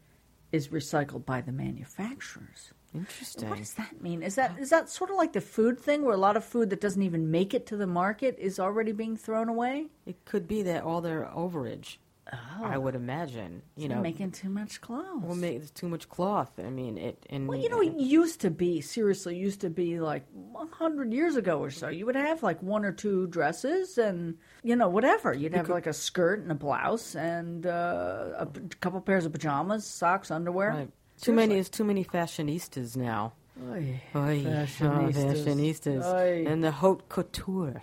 is 0.53 0.69
recycled 0.69 1.25
by 1.27 1.41
the 1.41 1.53
manufacturers. 1.53 2.73
Interesting. 2.95 3.49
What 3.49 3.59
does 3.59 3.75
that 3.75 4.03
mean? 4.03 4.23
Is 4.23 4.35
that 4.37 4.59
is 4.61 4.71
that 4.71 4.91
sort 4.91 5.11
of 5.11 5.17
like 5.17 5.33
the 5.33 5.41
food 5.41 5.81
thing, 5.81 6.03
where 6.05 6.15
a 6.15 6.19
lot 6.19 6.37
of 6.37 6.45
food 6.45 6.71
that 6.71 6.81
doesn't 6.81 7.03
even 7.03 7.31
make 7.31 7.53
it 7.53 7.67
to 7.67 7.77
the 7.77 7.87
market 7.87 8.39
is 8.39 8.61
already 8.61 8.93
being 8.93 9.17
thrown 9.17 9.49
away? 9.49 9.87
It 10.07 10.25
could 10.25 10.47
be 10.47 10.63
that 10.63 10.85
all 10.85 11.01
their 11.01 11.25
overage. 11.35 11.97
Oh. 12.33 12.65
I 12.65 12.79
would 12.79 12.95
imagine. 12.95 13.61
You 13.77 13.89
know, 13.89 14.01
making 14.01 14.31
too 14.31 14.49
much 14.49 14.81
clothes. 14.81 15.23
well, 15.23 15.35
ma- 15.35 15.47
it's 15.49 15.71
too 15.71 15.89
much 15.89 16.09
cloth. 16.09 16.51
I 16.59 16.71
mean, 16.71 16.97
it. 16.97 17.25
And 17.29 17.47
Well, 17.47 17.59
you 17.59 17.69
know, 17.69 17.83
it 17.83 17.95
used 17.95 18.41
to 18.41 18.51
be 18.51 18.81
seriously 18.81 19.37
used 19.37 19.61
to 19.63 19.71
be 19.71 20.01
like 20.01 20.25
a 20.57 20.67
hundred 20.67 21.13
years 21.13 21.37
ago 21.37 21.59
or 21.59 21.71
so. 21.71 21.89
You 21.89 22.07
would 22.07 22.17
have 22.17 22.43
like 22.43 22.63
one 22.63 22.85
or 22.87 22.93
two 22.93 23.27
dresses, 23.27 23.99
and 23.99 24.37
you 24.63 24.77
know 24.77 24.89
whatever. 24.89 25.35
You'd 25.35 25.55
have 25.55 25.69
like 25.69 25.87
a 25.87 25.93
skirt 25.93 26.41
and 26.41 26.51
a 26.51 26.55
blouse, 26.55 27.15
and 27.15 27.67
uh, 27.67 28.29
a 28.39 28.47
p- 28.47 28.61
couple 28.81 29.01
pairs 29.03 29.27
of 29.27 29.33
pajamas, 29.33 29.87
socks, 29.87 30.31
underwear. 30.31 30.71
Right. 30.71 30.91
Too 31.21 31.33
many. 31.33 31.55
There's 31.55 31.69
too 31.69 31.85
many 31.85 32.05
fashionistas 32.05 32.97
now. 32.97 33.35
Oy, 33.71 34.01
Oy, 34.15 34.43
fashionistas. 34.45 35.17
oh, 35.17 35.35
fashionistas. 35.35 36.47
And 36.51 36.65
the 36.65 36.71
haute 36.71 37.09
couture. 37.11 37.83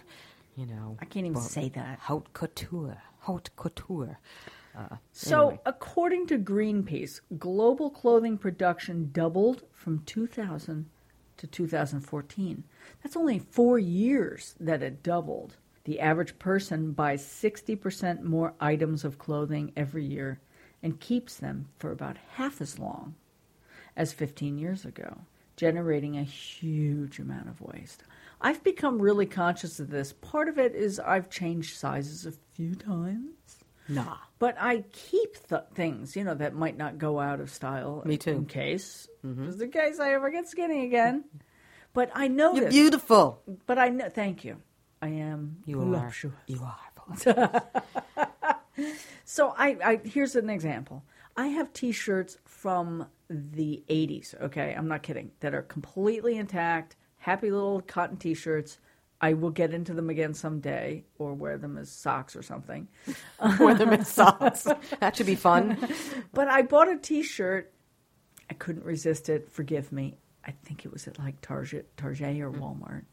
You 0.55 0.65
know, 0.65 0.97
I 0.99 1.05
can't 1.05 1.25
even 1.27 1.39
say 1.39 1.69
that. 1.69 1.99
haute 1.99 2.33
couture. 2.33 2.97
Haute 3.29 3.51
couture. 3.55 4.19
Uh, 4.75 4.95
So, 5.11 5.49
anyway. 5.49 5.61
according 5.67 6.25
to 6.27 6.39
Greenpeace, 6.39 7.21
global 7.37 7.91
clothing 7.91 8.39
production 8.39 9.11
doubled 9.13 9.63
from 9.71 9.99
2000 10.05 10.87
to 11.37 11.45
2014. 11.47 12.63
That's 13.03 13.15
only 13.15 13.37
four 13.37 13.77
years 13.77 14.55
that 14.59 14.81
it 14.81 15.03
doubled. 15.03 15.57
The 15.83 15.99
average 15.99 16.39
person 16.39 16.91
buys 16.91 17.23
60% 17.23 18.23
more 18.23 18.55
items 18.59 19.05
of 19.05 19.19
clothing 19.19 19.73
every 19.75 20.05
year 20.05 20.39
and 20.81 20.99
keeps 20.99 21.35
them 21.35 21.67
for 21.77 21.91
about 21.91 22.17
half 22.33 22.61
as 22.61 22.79
long 22.79 23.13
as 23.95 24.11
15 24.11 24.57
years 24.57 24.85
ago, 24.85 25.19
generating 25.59 26.17
a 26.17 26.23
huge 26.23 27.19
amount 27.19 27.49
of 27.49 27.59
waste. 27.59 28.03
I've 28.39 28.63
become 28.63 29.01
really 29.01 29.25
conscious 29.25 29.79
of 29.81 29.89
this. 29.89 30.13
Part 30.13 30.47
of 30.47 30.57
it 30.57 30.73
is 30.73 30.99
I've 30.99 31.29
changed 31.29 31.75
sizes 31.75 32.25
a 32.25 32.31
few 32.53 32.75
times. 32.75 33.57
nah. 33.89 34.15
But 34.39 34.55
I 34.57 34.85
keep 34.93 35.35
th- 35.49 35.63
things, 35.75 36.15
you 36.15 36.23
know, 36.23 36.33
that 36.35 36.55
might 36.55 36.77
not 36.77 36.97
go 36.97 37.19
out 37.19 37.41
of 37.41 37.49
style. 37.49 38.01
Me 38.05 38.15
too. 38.17 38.31
In 38.31 38.45
case, 38.45 39.09
mm-hmm. 39.25 39.47
just 39.47 39.61
in 39.61 39.69
case 39.71 39.99
I 39.99 40.13
ever 40.13 40.29
get 40.29 40.47
skinny 40.47 40.85
again. 40.85 41.25
But 41.91 42.11
I 42.13 42.27
know 42.27 42.53
You're 42.53 42.69
beautiful. 42.69 43.41
But 43.65 43.79
I 43.79 43.89
know. 43.89 44.09
Thank 44.09 44.45
you. 44.45 44.57
I 45.01 45.07
am 45.07 45.57
You 45.65 45.81
are. 45.81 45.85
voluptuous. 45.85 46.35
You 46.45 46.61
are. 46.61 47.63
So 49.25 49.53
I, 49.57 49.77
I 49.83 49.99
here's 50.07 50.35
an 50.35 50.49
example. 50.49 51.03
I 51.35 51.47
have 51.47 51.73
T-shirts 51.73 52.37
from 52.45 53.07
the 53.29 53.83
'80s. 53.89 54.39
Okay, 54.41 54.73
I'm 54.77 54.87
not 54.87 55.03
kidding. 55.03 55.31
That 55.39 55.53
are 55.53 55.61
completely 55.61 56.37
intact, 56.37 56.95
happy 57.17 57.51
little 57.51 57.81
cotton 57.81 58.17
T-shirts. 58.17 58.79
I 59.21 59.33
will 59.33 59.49
get 59.49 59.73
into 59.73 59.93
them 59.93 60.09
again 60.09 60.33
someday, 60.33 61.03
or 61.17 61.33
wear 61.33 61.57
them 61.57 61.77
as 61.77 61.91
socks 61.91 62.35
or 62.35 62.41
something. 62.41 62.87
Wear 63.59 63.75
them 63.75 63.89
as 63.89 64.07
socks. 64.07 64.65
That 65.01 65.15
should 65.17 65.25
be 65.25 65.35
fun. 65.35 65.77
But 66.33 66.47
I 66.47 66.61
bought 66.61 66.87
a 66.87 66.97
T-shirt. 66.97 67.73
I 68.49 68.53
couldn't 68.53 68.85
resist 68.85 69.27
it. 69.27 69.51
Forgive 69.51 69.91
me. 69.91 70.17
I 70.45 70.51
think 70.63 70.85
it 70.85 70.91
was 70.91 71.07
at 71.07 71.19
like 71.19 71.41
Target, 71.41 71.95
Target 71.97 72.39
or 72.39 72.49
mm. 72.49 72.59
Walmart. 72.59 73.05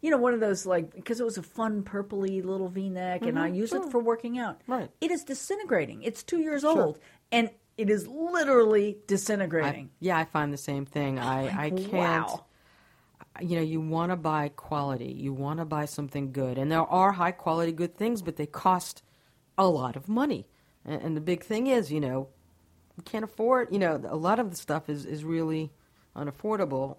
You 0.00 0.10
know, 0.10 0.16
one 0.16 0.32
of 0.32 0.38
those 0.38 0.64
like 0.64 0.94
because 0.94 1.20
it 1.20 1.24
was 1.24 1.38
a 1.38 1.42
fun 1.42 1.82
purpley 1.82 2.44
little 2.44 2.68
V-neck, 2.68 3.22
and 3.22 3.36
I 3.36 3.48
mm-hmm. 3.48 3.56
use 3.56 3.72
it 3.72 3.90
for 3.90 3.98
working 3.98 4.38
out. 4.38 4.60
Right. 4.68 4.90
It 5.00 5.10
is 5.10 5.24
disintegrating. 5.24 6.04
It's 6.04 6.22
two 6.22 6.38
years 6.38 6.62
old, 6.62 7.00
and 7.32 7.50
it 7.78 7.88
is 7.88 8.06
literally 8.06 8.88
I, 8.90 8.96
disintegrating. 9.06 9.90
yeah, 10.00 10.18
I 10.18 10.24
find 10.24 10.52
the 10.52 10.58
same 10.58 10.84
thing. 10.84 11.18
I, 11.18 11.66
I 11.66 11.70
can't. 11.70 11.92
Wow. 11.92 12.44
You 13.40 13.56
know, 13.56 13.62
you 13.62 13.80
want 13.80 14.10
to 14.10 14.16
buy 14.16 14.48
quality. 14.48 15.12
You 15.16 15.32
want 15.32 15.60
to 15.60 15.64
buy 15.64 15.84
something 15.84 16.32
good, 16.32 16.58
and 16.58 16.70
there 16.70 16.82
are 16.82 17.12
high 17.12 17.30
quality 17.30 17.70
good 17.70 17.96
things, 17.96 18.20
but 18.20 18.36
they 18.36 18.46
cost 18.46 19.02
a 19.56 19.68
lot 19.68 19.94
of 19.94 20.08
money. 20.08 20.48
And, 20.84 21.00
and 21.02 21.16
the 21.16 21.20
big 21.20 21.44
thing 21.44 21.68
is, 21.68 21.92
you 21.92 22.00
know, 22.00 22.28
you 22.96 23.04
can't 23.04 23.24
afford. 23.24 23.68
You 23.72 23.78
know, 23.78 24.02
a 24.08 24.16
lot 24.16 24.40
of 24.40 24.50
the 24.50 24.56
stuff 24.56 24.88
is 24.88 25.06
is 25.06 25.24
really 25.24 25.70
unaffordable 26.16 26.96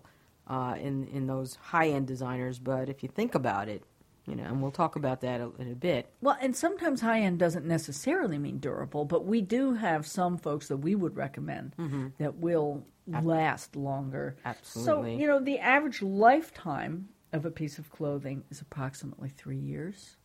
uh, 0.47 0.75
in 0.79 1.07
in 1.07 1.27
those 1.27 1.55
high 1.55 1.89
end 1.89 2.07
designers. 2.07 2.57
But 2.57 2.87
if 2.87 3.03
you 3.03 3.09
think 3.09 3.35
about 3.35 3.67
it, 3.67 3.83
you 4.29 4.35
know, 4.35 4.43
and 4.43 4.61
we'll 4.61 4.71
talk 4.71 4.95
about 4.95 5.21
that 5.21 5.41
in 5.59 5.71
a 5.71 5.75
bit. 5.75 6.11
Well, 6.21 6.37
and 6.39 6.55
sometimes 6.55 7.01
high 7.01 7.21
end 7.21 7.39
doesn't 7.39 7.65
necessarily 7.65 8.37
mean 8.37 8.59
durable, 8.59 9.05
but 9.05 9.25
we 9.25 9.41
do 9.41 9.73
have 9.73 10.05
some 10.05 10.37
folks 10.37 10.67
that 10.67 10.77
we 10.77 10.95
would 10.95 11.15
recommend 11.15 11.73
that 12.19 12.35
will 12.35 12.85
last 13.07 13.75
longer. 13.75 14.35
Absolutely. 14.45 15.15
So, 15.15 15.19
you 15.21 15.27
know, 15.27 15.39
the 15.39 15.59
average 15.59 16.01
lifetime 16.01 17.09
of 17.33 17.45
a 17.45 17.51
piece 17.51 17.77
of 17.79 17.89
clothing 17.91 18.43
is 18.51 18.61
approximately 18.61 19.29
three 19.29 19.57
years, 19.57 20.15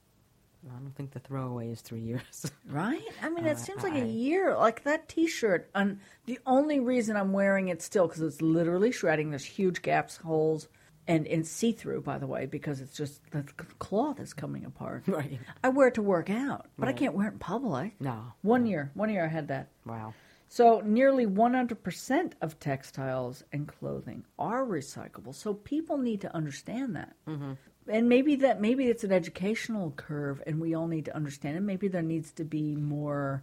I 0.66 0.78
don't 0.78 0.94
think 0.96 1.10
the 1.12 1.18
throwaway 1.20 1.68
is 1.70 1.82
three 1.82 2.00
years. 2.00 2.50
right? 2.70 3.02
I 3.22 3.28
mean, 3.28 3.44
it 3.44 3.52
Uh, 3.52 3.56
seems 3.56 3.82
like 3.82 3.92
I- 3.92 3.98
a 3.98 4.06
year. 4.06 4.56
Like 4.56 4.84
that 4.84 5.08
t 5.08 5.26
shirt, 5.26 5.68
and 5.74 5.98
the 6.24 6.38
only 6.46 6.80
reason 6.80 7.16
I'm 7.16 7.32
wearing 7.34 7.68
it 7.68 7.82
still 7.82 8.06
because 8.06 8.22
it's 8.22 8.40
literally 8.40 8.90
shredding. 8.90 9.28
There's 9.28 9.44
huge 9.44 9.82
gaps, 9.82 10.16
holes. 10.16 10.68
And 11.06 11.26
it's 11.26 11.50
see 11.50 11.72
through, 11.72 12.00
by 12.00 12.18
the 12.18 12.26
way, 12.26 12.46
because 12.46 12.80
it's 12.80 12.96
just 12.96 13.20
the 13.30 13.42
cloth 13.78 14.18
is 14.20 14.32
coming 14.32 14.64
apart. 14.64 15.04
right. 15.06 15.38
I 15.62 15.68
wear 15.68 15.88
it 15.88 15.94
to 15.94 16.02
work 16.02 16.30
out, 16.30 16.66
but 16.78 16.88
I 16.88 16.92
can't 16.92 17.14
wear 17.14 17.28
it 17.28 17.34
in 17.34 17.38
public. 17.38 18.00
No. 18.00 18.32
One 18.40 18.64
year, 18.64 18.90
one 18.94 19.10
year 19.10 19.24
I 19.24 19.28
had 19.28 19.48
that. 19.48 19.68
Wow. 19.84 20.14
So 20.48 20.80
nearly 20.84 21.26
100% 21.26 22.32
of 22.40 22.60
textiles 22.60 23.42
and 23.52 23.66
clothing 23.66 24.24
are 24.38 24.64
recyclable. 24.64 25.34
So 25.34 25.54
people 25.54 25.98
need 25.98 26.20
to 26.20 26.34
understand 26.34 26.96
that. 26.96 27.16
Mm-hmm. 27.28 27.52
And 27.88 28.08
maybe 28.08 28.36
that 28.36 28.60
maybe 28.60 28.86
it's 28.86 29.04
an 29.04 29.12
educational 29.12 29.90
curve, 29.96 30.42
and 30.46 30.60
we 30.60 30.74
all 30.74 30.86
need 30.86 31.04
to 31.06 31.16
understand 31.16 31.56
it. 31.56 31.60
Maybe 31.60 31.88
there 31.88 32.02
needs 32.02 32.32
to 32.32 32.44
be 32.44 32.76
more 32.76 33.42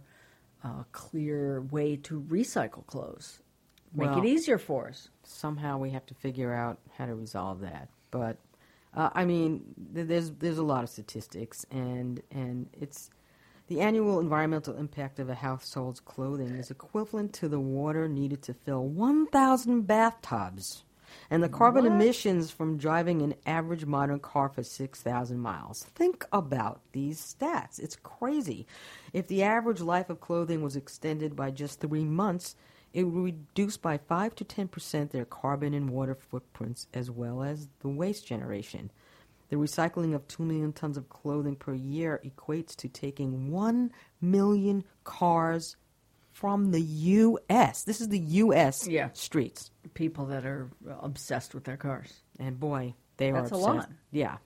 uh, 0.64 0.84
clear 0.92 1.60
way 1.60 1.96
to 1.96 2.20
recycle 2.22 2.86
clothes. 2.86 3.40
Make 3.94 4.08
Well- 4.10 4.18
it 4.20 4.24
easier 4.26 4.58
for 4.58 4.88
us. 4.88 5.08
somehow 5.24 5.78
we 5.78 5.90
have 5.90 6.06
to 6.06 6.14
figure 6.14 6.52
out 6.52 6.78
how 6.96 7.06
to 7.06 7.14
resolve 7.14 7.60
that. 7.60 7.88
But 8.10 8.38
uh, 8.94 9.10
I 9.14 9.24
mean, 9.24 9.74
th- 9.94 10.06
there's 10.08 10.30
there's 10.32 10.58
a 10.58 10.62
lot 10.62 10.82
of 10.84 10.90
statistics, 10.90 11.64
and 11.70 12.22
and 12.30 12.68
it's 12.80 13.10
The 13.68 13.80
annual 13.80 14.20
environmental 14.20 14.76
impact 14.76 15.18
of 15.18 15.30
a 15.30 15.34
household's 15.34 16.00
clothing 16.00 16.48
is 16.56 16.70
equivalent 16.70 17.32
to 17.34 17.48
the 17.48 17.60
water 17.60 18.06
needed 18.08 18.42
to 18.42 18.52
fill 18.54 18.86
1,000 18.86 19.86
bathtubs 19.86 20.84
and 21.30 21.42
the 21.42 21.48
carbon 21.48 21.84
What? 21.84 21.92
emissions 21.92 22.50
from 22.50 22.76
driving 22.76 23.22
an 23.22 23.34
average 23.46 23.86
modern 23.86 24.18
car 24.20 24.48
for 24.50 24.62
6,000 24.62 25.38
miles. 25.38 25.84
Think 25.94 26.26
about 26.32 26.80
these 26.92 27.18
stats. 27.20 27.78
It's 27.78 27.96
crazy. 27.96 28.66
If 29.14 29.28
the 29.28 29.42
average 29.42 29.80
life 29.80 30.10
of 30.10 30.20
clothing 30.20 30.60
was 30.62 30.76
extended 30.76 31.34
by 31.36 31.50
just 31.50 31.80
three 31.80 32.04
months, 32.04 32.56
it 32.92 33.04
would 33.04 33.22
reduce 33.24 33.76
by 33.76 33.98
5 33.98 34.34
to 34.36 34.44
10% 34.44 35.10
their 35.10 35.24
carbon 35.24 35.74
and 35.74 35.90
water 35.90 36.14
footprints 36.14 36.86
as 36.92 37.10
well 37.10 37.42
as 37.42 37.68
the 37.80 37.88
waste 37.88 38.26
generation. 38.26 38.90
The 39.48 39.56
recycling 39.56 40.14
of 40.14 40.26
2 40.28 40.42
million 40.42 40.72
tons 40.72 40.96
of 40.96 41.08
clothing 41.08 41.56
per 41.56 41.74
year 41.74 42.20
equates 42.24 42.74
to 42.76 42.88
taking 42.88 43.50
1 43.50 43.90
million 44.20 44.84
cars 45.04 45.76
from 46.30 46.70
the 46.70 46.80
U.S. 46.80 47.84
This 47.84 48.00
is 48.00 48.08
the 48.08 48.18
U.S. 48.18 48.88
Yeah. 48.88 49.10
streets. 49.12 49.70
People 49.94 50.24
that 50.26 50.46
are 50.46 50.70
obsessed 51.00 51.54
with 51.54 51.64
their 51.64 51.76
cars. 51.76 52.22
And 52.38 52.58
boy, 52.58 52.94
they 53.18 53.30
are 53.30 53.42
That's 53.42 53.52
a 53.52 53.54
obsessed. 53.56 53.76
lot. 53.76 53.90
Yeah. 54.10 54.38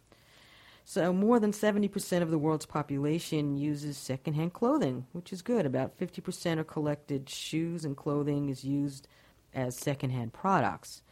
So 0.88 1.12
more 1.12 1.40
than 1.40 1.50
70% 1.50 2.22
of 2.22 2.30
the 2.30 2.38
world's 2.38 2.64
population 2.64 3.56
uses 3.56 3.98
secondhand 3.98 4.52
clothing, 4.52 5.04
which 5.10 5.32
is 5.32 5.42
good. 5.42 5.66
About 5.66 5.98
50% 5.98 6.60
of 6.60 6.68
collected 6.68 7.28
shoes 7.28 7.84
and 7.84 7.96
clothing 7.96 8.48
is 8.50 8.62
used 8.62 9.08
as 9.52 9.76
secondhand 9.76 10.32
products. 10.32 11.02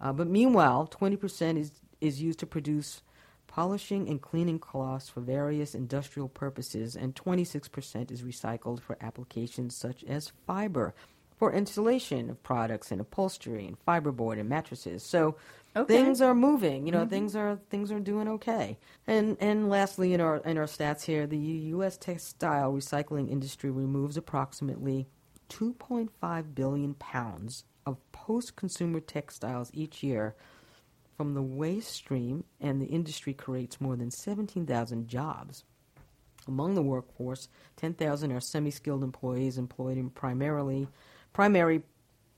Uh, 0.00 0.12
but 0.12 0.26
meanwhile, 0.26 0.90
20% 0.90 1.56
is, 1.56 1.70
is 2.00 2.20
used 2.20 2.40
to 2.40 2.46
produce 2.46 3.02
polishing 3.46 4.08
and 4.08 4.20
cleaning 4.20 4.58
cloths 4.58 5.08
for 5.08 5.20
various 5.20 5.72
industrial 5.72 6.28
purposes, 6.28 6.96
and 6.96 7.14
26% 7.14 8.10
is 8.10 8.22
recycled 8.22 8.80
for 8.80 8.96
applications 9.00 9.76
such 9.76 10.02
as 10.02 10.32
fiber, 10.48 10.94
for 11.38 11.52
insulation 11.52 12.28
of 12.28 12.42
products 12.42 12.90
and 12.90 13.00
upholstery 13.00 13.66
and 13.66 13.76
fiberboard 13.86 14.40
and 14.40 14.48
mattresses. 14.48 15.04
So 15.04 15.36
Okay. 15.74 15.96
things 15.96 16.20
are 16.20 16.34
moving. 16.34 16.86
You 16.86 16.92
know, 16.92 17.00
mm-hmm. 17.00 17.08
things 17.08 17.36
are 17.36 17.58
things 17.70 17.90
are 17.90 18.00
doing 18.00 18.28
okay. 18.28 18.78
And 19.06 19.36
and 19.40 19.68
lastly, 19.68 20.12
in 20.12 20.20
our 20.20 20.38
in 20.38 20.58
our 20.58 20.66
stats 20.66 21.04
here, 21.04 21.26
the 21.26 21.38
U.S. 21.38 21.96
textile 21.96 22.72
recycling 22.72 23.30
industry 23.30 23.70
removes 23.70 24.16
approximately 24.16 25.06
2.5 25.48 26.54
billion 26.54 26.94
pounds 26.94 27.64
of 27.84 27.98
post-consumer 28.12 29.00
textiles 29.00 29.70
each 29.74 30.02
year 30.02 30.34
from 31.16 31.34
the 31.34 31.42
waste 31.42 31.90
stream, 31.90 32.44
and 32.60 32.80
the 32.80 32.86
industry 32.86 33.34
creates 33.34 33.80
more 33.80 33.96
than 33.96 34.10
17,000 34.10 35.08
jobs. 35.08 35.64
Among 36.48 36.74
the 36.74 36.82
workforce, 36.82 37.48
10,000 37.76 38.32
are 38.32 38.40
semi-skilled 38.40 39.04
employees 39.04 39.58
employed 39.58 39.98
in 39.98 40.10
primarily 40.10 40.88
primary 41.32 41.82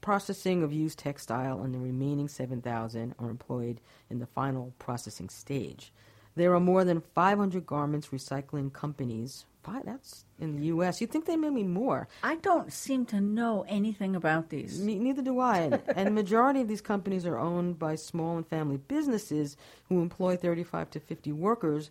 processing 0.05 0.63
of 0.63 0.71
used 0.71 0.99
textile, 0.99 1.63
and 1.63 1.75
the 1.75 1.79
remaining 1.79 2.29
7,000 2.29 3.15
are 3.19 3.31
employed 3.31 3.81
in 4.11 4.19
the 4.19 4.27
final 4.27 4.75
processing 4.79 5.31
stage. 5.31 5.95
There 6.37 6.55
are 6.55 6.61
more 6.61 6.85
than 6.85 7.01
500 7.15 7.65
garments 7.65 8.09
recycling 8.09 8.71
companies. 8.71 9.47
Five, 9.63 9.87
that's 9.87 10.27
in 10.39 10.57
the 10.57 10.67
U.S. 10.67 11.01
You'd 11.01 11.11
think 11.11 11.25
they 11.25 11.37
may 11.37 11.49
be 11.49 11.63
more. 11.63 12.07
I 12.23 12.37
don't 12.37 12.71
seem 12.71 13.07
to 13.07 13.21
know 13.23 13.65
anything 13.67 14.15
about 14.15 14.51
these. 14.51 14.79
Me, 14.79 14.99
neither 14.99 15.23
do 15.23 15.41
I. 15.41 15.81
And 15.97 16.07
the 16.07 16.11
majority 16.11 16.61
of 16.61 16.69
these 16.69 16.83
companies 16.83 17.25
are 17.25 17.39
owned 17.39 17.79
by 17.79 17.95
small 17.95 18.37
and 18.37 18.47
family 18.47 18.77
businesses 18.77 19.57
who 19.89 20.03
employ 20.03 20.37
35 20.37 20.91
to 20.91 21.01
50 21.01 21.33
workers. 21.33 21.91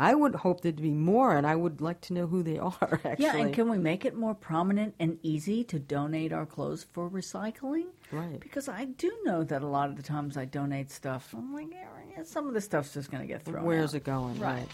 I 0.00 0.14
would 0.14 0.36
hope 0.36 0.60
there'd 0.60 0.80
be 0.80 0.92
more, 0.94 1.36
and 1.36 1.44
I 1.44 1.56
would 1.56 1.80
like 1.80 2.00
to 2.02 2.12
know 2.12 2.28
who 2.28 2.44
they 2.44 2.58
are, 2.58 3.00
actually. 3.04 3.24
Yeah, 3.24 3.36
and 3.36 3.52
can 3.52 3.68
we 3.68 3.78
make 3.78 4.04
it 4.04 4.14
more 4.14 4.32
prominent 4.32 4.94
and 5.00 5.18
easy 5.24 5.64
to 5.64 5.78
donate 5.80 6.32
our 6.32 6.46
clothes 6.46 6.86
for 6.92 7.10
recycling? 7.10 7.86
Right. 8.12 8.38
Because 8.38 8.68
I 8.68 8.84
do 8.84 9.10
know 9.24 9.42
that 9.42 9.62
a 9.62 9.66
lot 9.66 9.90
of 9.90 9.96
the 9.96 10.02
times 10.04 10.36
I 10.36 10.44
donate 10.44 10.92
stuff, 10.92 11.34
I'm 11.36 11.52
like, 11.52 11.72
yeah, 11.72 12.22
some 12.22 12.46
of 12.46 12.54
the 12.54 12.60
stuff's 12.60 12.94
just 12.94 13.10
going 13.10 13.22
to 13.22 13.26
get 13.26 13.44
thrown 13.44 13.64
Where's 13.64 13.92
out. 13.92 13.96
it 13.96 14.04
going? 14.04 14.38
Right. 14.38 14.68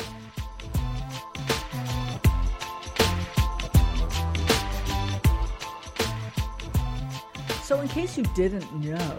So, 7.63 7.81
in 7.81 7.89
case 7.89 8.19
you 8.19 8.25
didn't 8.35 8.71
know, 8.75 9.19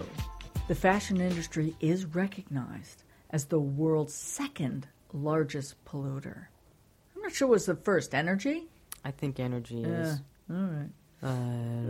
the 0.68 0.76
fashion 0.76 1.20
industry 1.20 1.76
is 1.80 2.06
recognized 2.06 3.02
as 3.32 3.46
the 3.46 3.60
world's 3.60 4.14
second 4.14 4.88
largest 5.16 5.84
polluter. 5.86 6.48
I'm 7.16 7.22
not 7.24 7.34
sure 7.34 7.48
what's 7.48 7.66
the 7.66 7.76
first. 7.76 8.14
Energy? 8.14 8.68
I 9.04 9.12
think 9.12 9.40
energy 9.40 9.78
Yeah. 9.78 9.88
is. 10.02 10.22
All 10.50 10.56
right. 10.58 10.90
Uh, 11.24 11.28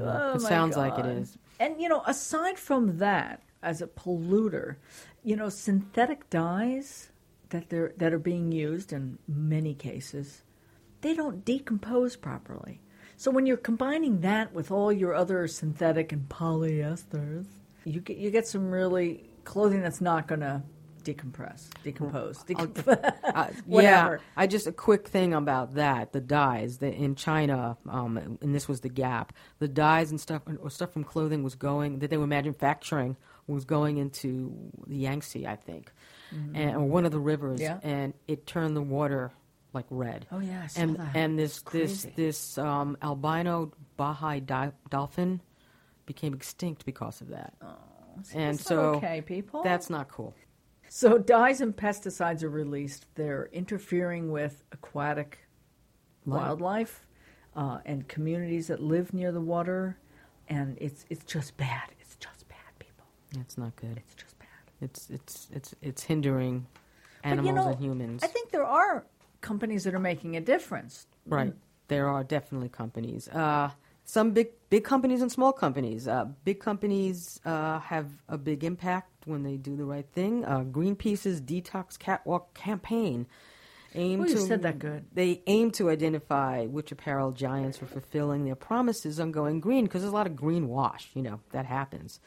Oh, 0.08 0.34
it 0.36 0.42
sounds 0.42 0.78
like 0.78 0.98
it 1.00 1.06
is. 1.06 1.38
And 1.60 1.80
you 1.82 1.90
know, 1.90 2.02
aside 2.06 2.58
from 2.60 2.98
that, 3.00 3.42
as 3.64 3.82
a 3.82 3.88
polluter, 3.88 4.76
you 5.24 5.36
know, 5.36 5.50
synthetic 5.50 6.30
dyes 6.30 7.10
that 7.50 7.70
they're 7.70 7.94
that 7.98 8.14
are 8.14 8.20
being 8.20 8.52
used 8.52 8.94
in 8.94 9.18
many 9.28 9.74
cases, 9.74 10.44
they 11.02 11.14
don't 11.14 11.44
decompose 11.46 12.16
properly. 12.16 12.82
So 13.18 13.32
when 13.32 13.46
you're 13.46 13.58
combining 13.58 14.22
that 14.22 14.54
with 14.54 14.72
all 14.72 14.92
your 14.92 15.14
other 15.16 15.48
synthetic 15.48 16.12
and 16.12 16.28
polyesters, 16.30 17.46
you 17.86 18.02
get 18.02 18.18
you 18.18 18.30
get 18.32 18.48
some 18.48 18.70
really 18.72 19.30
clothing 19.46 19.82
that's 19.82 20.02
not 20.02 20.28
going 20.28 20.42
to 20.42 20.62
decompress, 21.06 21.70
decompose, 21.84 22.40
decomp- 22.44 23.14
Uh, 23.24 23.48
Whatever. 23.66 24.16
Yeah, 24.16 24.18
I 24.36 24.48
just 24.48 24.68
a 24.68 24.72
quick 24.74 25.08
thing 25.08 25.34
about 25.34 25.76
that. 25.76 26.12
The 26.12 26.20
dyes 26.22 26.80
that 26.80 26.94
in 26.96 27.16
China, 27.16 27.78
um, 27.88 28.18
and 28.42 28.54
this 28.56 28.68
was 28.68 28.82
the 28.82 28.90
gap. 28.90 29.32
The 29.60 29.68
dyes 29.70 30.10
and 30.12 30.20
stuff, 30.20 30.42
or 30.60 30.70
stuff 30.70 30.92
from 30.92 31.04
clothing 31.04 31.44
was 31.44 31.56
going 31.56 32.00
that 32.00 32.10
they 32.10 32.18
were 32.18 32.28
manufacturing 32.28 33.16
was 33.48 33.64
going 33.66 33.98
into 33.98 34.54
the 34.88 34.96
Yangtze, 34.98 35.46
I 35.48 35.56
think, 35.56 35.92
and 36.56 36.76
or 36.76 36.84
one 36.86 37.06
of 37.06 37.12
the 37.12 37.20
rivers, 37.20 37.60
Mm-hmm. 37.62 37.88
Yeah. 37.88 37.90
and 37.98 38.14
it 38.28 38.46
turned 38.48 38.76
the 38.76 38.82
water 38.82 39.32
like 39.72 39.86
red. 39.90 40.26
Oh, 40.32 40.40
yeah, 40.40 40.68
and 40.76 40.96
that. 40.98 41.16
and 41.16 41.38
this 41.38 41.62
this 41.72 42.08
this 42.16 42.58
um, 42.58 42.98
albino 43.04 43.72
Baiji 44.00 44.46
di- 44.46 44.72
dolphin 44.90 45.42
became 46.08 46.34
extinct 46.34 46.86
because 46.86 47.22
of 47.22 47.28
that. 47.30 47.54
and 48.34 48.58
That's 48.58 48.68
not 48.68 48.68
so 48.68 48.80
okay, 48.96 49.22
people. 49.22 49.62
that's 49.64 49.90
not 49.90 50.08
cool. 50.10 50.34
So 50.96 51.18
dyes 51.18 51.60
and 51.60 51.76
pesticides 51.76 52.42
are 52.42 52.50
released. 52.50 53.06
They're 53.16 53.50
interfering 53.52 54.32
with 54.32 54.64
aquatic 54.72 55.40
Life. 56.26 56.42
wildlife 56.42 57.06
uh, 57.54 57.80
and 57.86 58.08
communities 58.08 58.68
that 58.68 58.82
live 58.82 59.14
near 59.14 59.34
the 59.34 59.42
water, 59.42 59.98
and 60.48 60.78
it's 60.80 61.06
it's 61.10 61.26
just 61.26 61.58
bad. 61.58 61.90
It's 62.00 62.16
just 62.16 62.48
bad, 62.48 62.72
people. 62.80 63.04
It's 63.42 63.58
not 63.58 63.76
good. 63.76 63.98
It's 63.98 64.14
just 64.14 64.40
bad. 64.40 64.48
It's 64.80 65.10
it's 65.10 65.50
it's 65.52 65.76
it's 65.82 66.04
hindering 66.04 66.66
But, 67.24 67.30
animals 67.30 67.48
you 67.50 67.54
know, 67.56 67.72
and 67.72 67.80
humans. 67.82 68.24
I 68.24 68.28
think 68.28 68.52
there 68.52 68.64
are 68.66 69.06
companies 69.42 69.84
that 69.84 69.94
are 69.94 70.00
making 70.00 70.38
a 70.38 70.42
difference. 70.42 71.08
right. 71.26 71.54
There 71.90 72.08
are 72.08 72.24
definitely 72.24 72.70
companies. 72.70 73.28
Uh, 73.28 73.70
some 74.06 74.32
big 74.32 74.50
big 74.70 74.84
companies 74.84 75.22
and 75.22 75.32
small 75.32 75.52
companies. 75.52 76.08
Uh, 76.08 76.26
big 76.44 76.60
companies 76.60 77.40
uh, 77.46 77.80
have 77.80 78.12
a 78.30 78.38
big 78.38 78.64
impact 78.64 79.10
when 79.26 79.44
they 79.44 79.58
do 79.58 79.76
the 79.76 79.86
right 79.86 80.08
thing. 80.14 80.46
Uh, 80.46 80.60
Greenpeace's 80.62 81.42
Detox 81.42 81.98
Catwalk 81.98 82.54
campaign 82.54 83.28
aim 83.96 84.22
Oh, 84.22 84.26
to 84.26 84.38
said 84.40 84.62
that 84.64 84.80
good. 84.80 85.06
They 85.14 85.42
aim 85.48 85.72
to 85.72 85.90
identify 85.90 86.66
which 86.66 86.92
apparel 86.92 87.32
giants 87.32 87.82
are 87.82 87.88
fulfilling 87.88 88.46
their 88.46 88.56
promises 88.56 89.20
on 89.20 89.32
going 89.32 89.60
green 89.60 89.86
because 89.86 90.02
there's 90.02 90.14
a 90.14 90.16
lot 90.16 90.28
of 90.28 90.34
greenwash. 90.34 91.08
You 91.14 91.24
know 91.24 91.40
that 91.52 91.66
happens. 91.66 92.20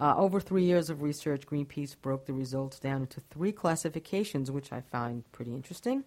Uh, 0.00 0.14
over 0.16 0.38
three 0.38 0.62
years 0.62 0.90
of 0.90 1.02
research, 1.02 1.44
Greenpeace 1.44 1.96
broke 2.00 2.26
the 2.26 2.32
results 2.32 2.78
down 2.78 3.00
into 3.00 3.20
three 3.30 3.50
classifications, 3.50 4.48
which 4.48 4.72
I 4.72 4.80
find 4.80 5.24
pretty 5.32 5.52
interesting. 5.52 6.04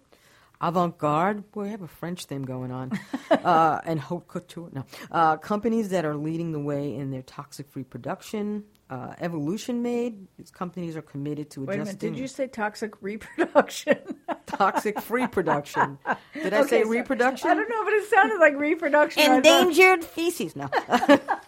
Avant-garde, 0.62 1.50
boy, 1.50 1.64
I 1.64 1.68
have 1.68 1.82
a 1.82 1.88
French 1.88 2.26
theme 2.26 2.44
going 2.44 2.70
on, 2.70 2.92
uh, 3.30 3.80
and 3.84 3.98
haute 3.98 4.28
couture. 4.28 4.68
No, 4.72 4.84
uh, 5.10 5.36
companies 5.36 5.88
that 5.88 6.04
are 6.04 6.14
leading 6.14 6.52
the 6.52 6.60
way 6.60 6.94
in 6.94 7.10
their 7.10 7.22
toxic-free 7.22 7.82
production. 7.84 8.64
Uh, 8.88 9.14
Evolution 9.20 9.82
Made, 9.82 10.28
these 10.38 10.50
companies 10.50 10.96
are 10.96 11.02
committed 11.02 11.50
to 11.50 11.60
Wait 11.62 11.66
a 11.74 11.78
minute, 11.78 11.82
adjusting 11.94 12.12
did 12.12 12.20
you 12.20 12.28
say 12.28 12.46
toxic 12.46 12.92
reproduction? 13.02 13.98
toxic-free 14.46 15.26
production. 15.28 15.98
Did 16.34 16.52
I 16.52 16.60
say 16.66 16.76
Okay, 16.78 16.82
so- 16.84 16.88
reproduction? 16.90 17.50
I 17.50 17.54
don't 17.54 17.68
know, 17.68 17.84
but 17.84 17.92
it 17.94 18.08
sounded 18.10 18.38
like 18.38 18.54
reproduction. 18.56 19.32
Endangered 19.32 20.04
feces. 20.04 20.54
No. 20.54 20.68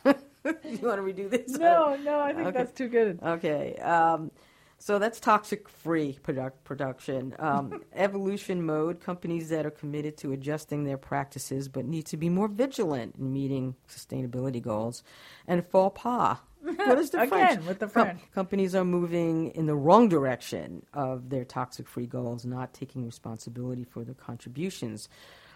you 0.04 0.78
want 0.82 0.98
to 0.98 1.02
redo 1.02 1.30
this? 1.30 1.50
No, 1.52 1.96
no, 2.02 2.18
I 2.20 2.32
think 2.32 2.48
Okay. 2.48 2.58
that's 2.58 2.72
too 2.72 2.88
good. 2.88 3.20
Okay. 3.22 3.76
Um, 3.76 4.30
so 4.84 4.98
that's 4.98 5.18
toxic 5.18 5.66
free 5.66 6.18
product 6.22 6.62
production. 6.64 7.34
Um, 7.38 7.82
evolution 7.94 8.66
mode, 8.66 9.00
companies 9.00 9.48
that 9.48 9.64
are 9.64 9.70
committed 9.70 10.18
to 10.18 10.32
adjusting 10.32 10.84
their 10.84 10.98
practices 10.98 11.70
but 11.70 11.86
need 11.86 12.04
to 12.04 12.18
be 12.18 12.28
more 12.28 12.48
vigilant 12.48 13.14
in 13.18 13.32
meeting 13.32 13.76
sustainability 13.88 14.60
goals. 14.60 15.02
And 15.48 15.66
faux 15.66 15.98
pas. 15.98 16.36
What 16.60 16.98
is 16.98 17.08
the 17.08 17.20
Again, 17.22 17.28
French? 17.28 17.66
with 17.66 17.78
the 17.78 17.86
Com- 17.86 17.92
French. 18.04 18.20
companies 18.34 18.74
are 18.74 18.84
moving 18.84 19.52
in 19.52 19.64
the 19.64 19.74
wrong 19.74 20.10
direction 20.10 20.84
of 20.92 21.30
their 21.30 21.46
toxic 21.46 21.88
free 21.88 22.06
goals, 22.06 22.44
not 22.44 22.74
taking 22.74 23.06
responsibility 23.06 23.84
for 23.84 24.04
their 24.04 24.14
contributions. 24.14 25.08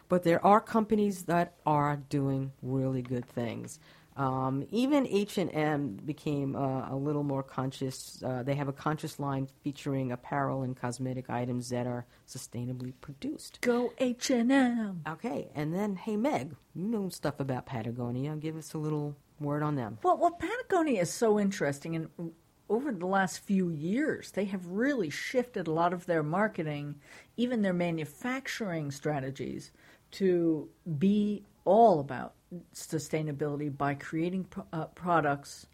But 0.09 0.23
there 0.23 0.43
are 0.43 0.59
companies 0.59 1.25
that 1.25 1.53
are 1.67 1.97
doing 2.09 2.53
really 2.63 3.03
good 3.03 3.27
things. 3.27 3.79
Um, 4.19 4.67
even 4.73 5.07
H 5.07 5.39
and 5.39 5.55
M 5.55 5.97
became 6.05 6.57
uh, 6.57 6.91
a 6.91 6.97
little 6.97 7.23
more 7.23 7.45
conscious. 7.45 8.21
Uh, 8.23 8.43
they 8.43 8.57
have 8.57 8.67
a 8.67 8.73
conscious 8.73 9.21
line 9.21 9.49
featuring 9.63 10.11
apparel 10.11 10.63
and 10.63 10.77
cosmetic 10.77 11.31
items 11.31 11.69
that 11.71 11.87
are 11.87 12.05
sustainably 12.27 12.93
produced. 13.01 13.61
Go 13.61 13.93
H 13.99 14.31
and 14.31 14.51
M. 14.51 15.03
Okay, 15.09 15.49
and 15.55 15.73
then 15.73 15.95
hey 15.95 16.17
Meg, 16.17 16.57
you 16.75 16.89
know 16.89 17.09
stuff 17.11 17.39
about 17.39 17.67
Patagonia. 17.67 18.35
Give 18.35 18.57
us 18.57 18.75
a 18.75 18.79
little 18.79 19.17
word 19.39 19.63
on 19.63 19.77
them. 19.77 19.99
Well, 20.03 20.19
well, 20.19 20.33
Patagonia 20.33 21.03
is 21.03 21.13
so 21.13 21.39
interesting, 21.39 21.95
and 21.95 22.33
over 22.69 22.91
the 22.91 23.07
last 23.07 23.39
few 23.39 23.71
years, 23.71 24.33
they 24.33 24.47
have 24.47 24.67
really 24.67 25.11
shifted 25.11 25.69
a 25.69 25.73
lot 25.73 25.93
of 25.93 26.07
their 26.07 26.25
marketing, 26.25 26.97
even 27.37 27.63
their 27.63 27.73
manufacturing 27.73 28.91
strategies, 28.91 29.71
to 30.11 30.69
be 30.99 31.45
all 31.69 32.01
about 32.01 32.35
sustainability 32.75 33.69
by 33.77 33.95
creating 33.95 34.45
pro- 34.45 34.65
uh, 34.73 34.87
products 34.87 35.67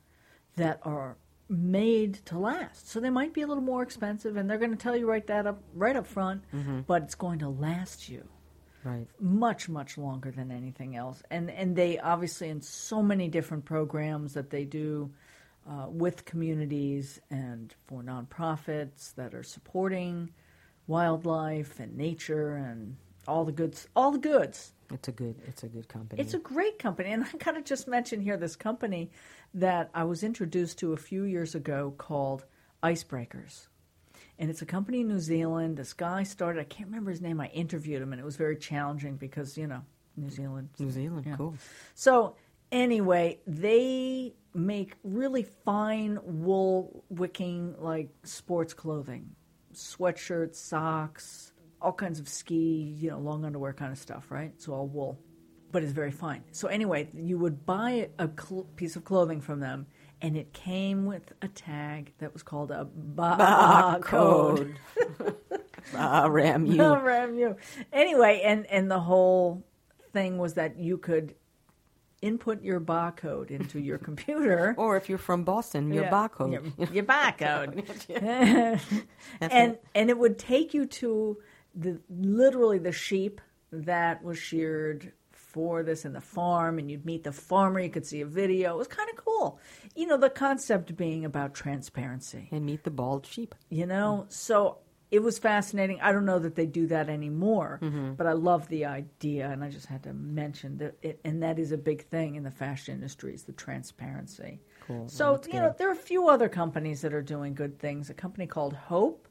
that 0.57 0.81
are 0.83 1.17
made 1.49 2.15
to 2.27 2.39
last. 2.39 2.89
So 2.89 3.01
they 3.01 3.11
might 3.11 3.33
be 3.33 3.43
a 3.43 3.47
little 3.47 3.63
more 3.63 3.83
expensive, 3.83 4.37
and 4.37 4.49
they're 4.49 4.59
going 4.59 4.71
to 4.73 4.77
tell 4.77 4.97
you 4.97 5.07
right 5.09 5.27
that 5.29 5.47
up 5.47 5.63
right 5.75 5.95
up 5.97 6.07
front, 6.07 6.43
but 6.87 7.03
it's 7.03 7.15
going 7.15 7.39
to 7.41 7.49
last 7.49 8.09
you 8.09 8.29
Right. 8.83 9.07
much 9.19 9.69
much 9.69 9.97
longer 9.97 10.31
than 10.31 10.51
anything 10.51 10.95
else 10.95 11.23
and 11.31 11.51
and 11.51 11.75
they 11.75 11.99
obviously 11.99 12.51
in 12.51 12.61
so 12.61 13.03
many 13.03 13.29
different 13.29 13.65
programs 13.65 14.35
that 14.35 14.51
they 14.51 14.67
do 14.67 15.11
uh, 15.67 15.87
with 15.89 16.27
communities 16.27 17.19
and 17.31 17.75
for 17.87 18.03
nonprofits 18.03 19.15
that 19.15 19.33
are 19.33 19.43
supporting 19.43 20.29
wildlife 20.87 21.81
and 21.81 21.97
nature 21.97 22.57
and 22.57 22.97
all 23.29 23.45
the 23.45 23.53
goods 23.53 23.89
all 23.97 24.11
the 24.11 24.19
goods 24.19 24.73
It's 24.93 25.09
a 25.09 25.13
good. 25.13 25.37
It's 25.47 25.63
a 25.63 25.69
good 25.69 25.89
company. 25.89 26.21
it's 26.21 26.35
a 26.35 26.39
great 26.39 26.79
company 26.79 27.11
and 27.11 27.25
i 27.25 27.37
gotta 27.39 27.63
just 27.63 27.89
mention 27.89 28.21
here 28.21 28.37
this 28.37 28.57
company 28.57 29.11
that 29.55 29.91
i 29.95 30.05
was 30.05 30.23
introduced 30.23 30.79
to 30.79 30.93
a 30.93 30.97
few 30.97 31.25
years 31.25 31.55
ago 31.55 31.95
called 31.99 32.45
icebreakers 32.83 33.69
and 34.39 34.51
it's 34.51 34.63
a 34.63 34.67
company 34.67 35.01
in 35.03 35.09
New 35.09 35.21
Zealand. 35.21 35.77
This 35.77 35.93
guy 35.93 36.25
started, 36.25 36.61
I 36.61 36.65
can't 36.65 36.89
remember 36.89 37.11
his 37.13 37.21
name. 37.21 37.41
I 37.41 37.47
interviewed 37.49 38.03
him, 38.03 38.13
and 38.13 38.21
it 38.21 38.25
was 38.25 38.35
very 38.37 38.57
challenging 38.57 39.15
because, 39.17 39.57
you 39.57 39.67
know, 39.69 39.83
New 40.17 40.29
Zealand. 40.31 40.71
New 40.79 40.91
Zealand. 40.91 41.25
Yeah. 41.27 41.37
Cool. 41.37 41.55
So, 41.95 42.35
anyway, 42.73 43.39
they 43.47 44.35
make 44.53 44.95
really 45.05 45.45
fine 45.45 46.19
wool 46.25 47.05
wicking, 47.11 47.77
like 47.79 48.09
sports 48.25 48.75
clothing, 48.75 49.31
sweatshirts, 49.73 50.57
socks, 50.57 51.53
all 51.85 51.93
kinds 51.93 52.19
of 52.21 52.29
ski, 52.29 52.97
you 52.99 53.11
know, 53.11 53.19
long 53.19 53.45
underwear 53.45 53.73
kind 53.73 53.93
of 53.93 53.99
stuff, 53.99 54.31
right? 54.31 54.51
It's 54.55 54.69
all 54.69 54.87
wool, 54.87 55.21
but 55.71 55.83
it's 55.83 55.93
very 55.93 56.11
fine. 56.11 56.43
So, 56.53 56.69
anyway, 56.69 57.09
you 57.15 57.39
would 57.39 57.65
buy 57.67 58.09
a 58.19 58.29
cl- 58.41 58.67
piece 58.77 58.97
of 58.97 59.05
clothing 59.05 59.41
from 59.41 59.61
them. 59.61 59.87
And 60.23 60.37
it 60.39 60.55
came 60.55 61.05
with 61.05 61.33
a 61.43 61.49
tag 61.49 62.15
that 62.19 62.33
was 62.33 62.43
called 62.43 62.71
a 62.71 62.87
barcode. 63.15 64.75
ah, 65.95 66.27
ram 66.31 66.65
you. 66.65 66.77
No, 66.77 66.99
ram 67.01 67.35
you. 67.37 67.57
Anyway, 67.93 68.41
and 68.43 68.65
and 68.67 68.91
the 68.91 69.01
whole 69.01 69.67
thing 70.15 70.39
was 70.39 70.55
that 70.55 70.79
you 70.79 70.97
could 70.97 71.35
input 72.23 72.63
your 72.63 72.81
barcode 72.81 73.51
into 73.51 73.79
your 73.79 73.99
computer. 74.09 74.75
Or 74.79 74.97
if 74.97 75.11
you're 75.11 75.19
from 75.19 75.45
Boston, 75.45 75.93
your 75.93 76.05
Yeah, 76.05 76.11
barcode. 76.11 76.53
Your, 76.79 76.89
your 76.91 77.05
barcode. 77.05 78.81
And 79.41 79.77
and 79.95 80.09
it 80.11 80.17
would 80.19 80.39
take 80.39 80.73
you 80.73 80.87
to 80.87 81.37
the 81.75 82.01
literally 82.09 82.79
the 82.79 82.93
sheep 82.93 83.41
that 83.73 84.23
was 84.23 84.39
sheared 84.39 85.13
for 85.33 85.83
this 85.83 86.05
in 86.05 86.13
the 86.13 86.21
farm 86.21 86.79
and 86.79 86.91
you'd 86.91 87.05
meet 87.05 87.23
the 87.23 87.33
farmer 87.33 87.79
you 87.79 87.89
could 87.91 88.07
see 88.07 88.21
a 88.21 88.27
video. 88.27 88.75
It 88.75 88.79
was 88.79 88.89
kind 88.89 89.09
of 89.11 89.25
cool. 89.25 89.61
You 89.95 90.07
know 90.07 90.17
the 90.17 90.31
concept 90.31 90.97
being 90.97 91.25
about 91.25 91.55
transparency. 91.55 92.49
And 92.51 92.67
meet 92.67 92.83
the 92.85 92.91
bald 92.91 93.27
sheep. 93.27 93.55
you 93.69 93.87
know? 93.87 94.27
So 94.29 94.79
it 95.11 95.23
was 95.23 95.39
fascinating. 95.39 96.01
I 96.01 96.11
don't 96.11 96.25
know 96.25 96.41
that 96.41 96.57
they 96.57 96.67
do 96.67 96.89
that 96.89 97.09
anymore 97.09 97.79
mm-hmm. 97.81 98.15
but 98.15 98.27
i 98.27 98.33
love 98.33 98.67
the 98.69 98.87
idea 98.87 99.49
and 99.49 99.63
i 99.63 99.71
just 99.71 99.87
had 99.87 100.03
to 100.03 100.13
mention 100.13 100.79
that 100.79 100.97
it, 101.03 101.21
and 101.25 101.43
that 101.43 101.59
is 101.59 101.71
a 101.71 101.79
big 101.79 102.05
thing 102.07 102.35
in 102.35 102.43
the 102.43 102.51
fashion 102.51 102.95
industry 102.95 103.33
is 103.35 103.45
the 103.45 103.53
transparency. 103.53 104.61
Cool. 104.87 105.09
so 105.09 105.33
That's 105.33 105.49
you 105.49 105.61
know 105.61 105.75
there 105.79 105.89
are 105.89 105.93
a 105.93 105.97
few 105.97 106.29
other 106.29 106.49
companies 106.49 107.01
that 107.03 107.15
are 107.15 107.23
doing 107.23 107.55
good 107.55 107.79
things. 107.79 108.11
A 108.11 108.15
company 108.15 108.47
called 108.47 108.75
hope 108.75 109.24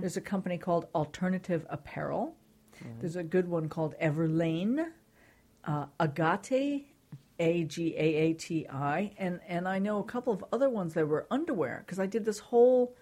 there's 0.00 0.16
a 0.16 0.20
company 0.20 0.56
called 0.56 0.86
alternative 0.94 1.66
apparel 1.68 2.36
there's 3.00 3.16
a 3.16 3.24
good 3.24 3.48
one 3.48 3.68
called 3.68 3.94
everlane 4.00 4.86
uh, 5.64 5.86
agate 6.00 6.86
a 7.40 7.64
G 7.64 7.94
A 7.96 8.00
A 8.00 8.32
T 8.34 8.66
I, 8.68 9.12
and 9.16 9.40
and 9.46 9.68
I 9.68 9.78
know 9.78 10.00
a 10.00 10.04
couple 10.04 10.32
of 10.32 10.44
other 10.52 10.68
ones 10.68 10.94
that 10.94 11.06
were 11.06 11.26
underwear 11.30 11.82
because 11.84 11.98
I 11.98 12.06
did 12.06 12.24
this 12.24 12.38
whole 12.38 12.96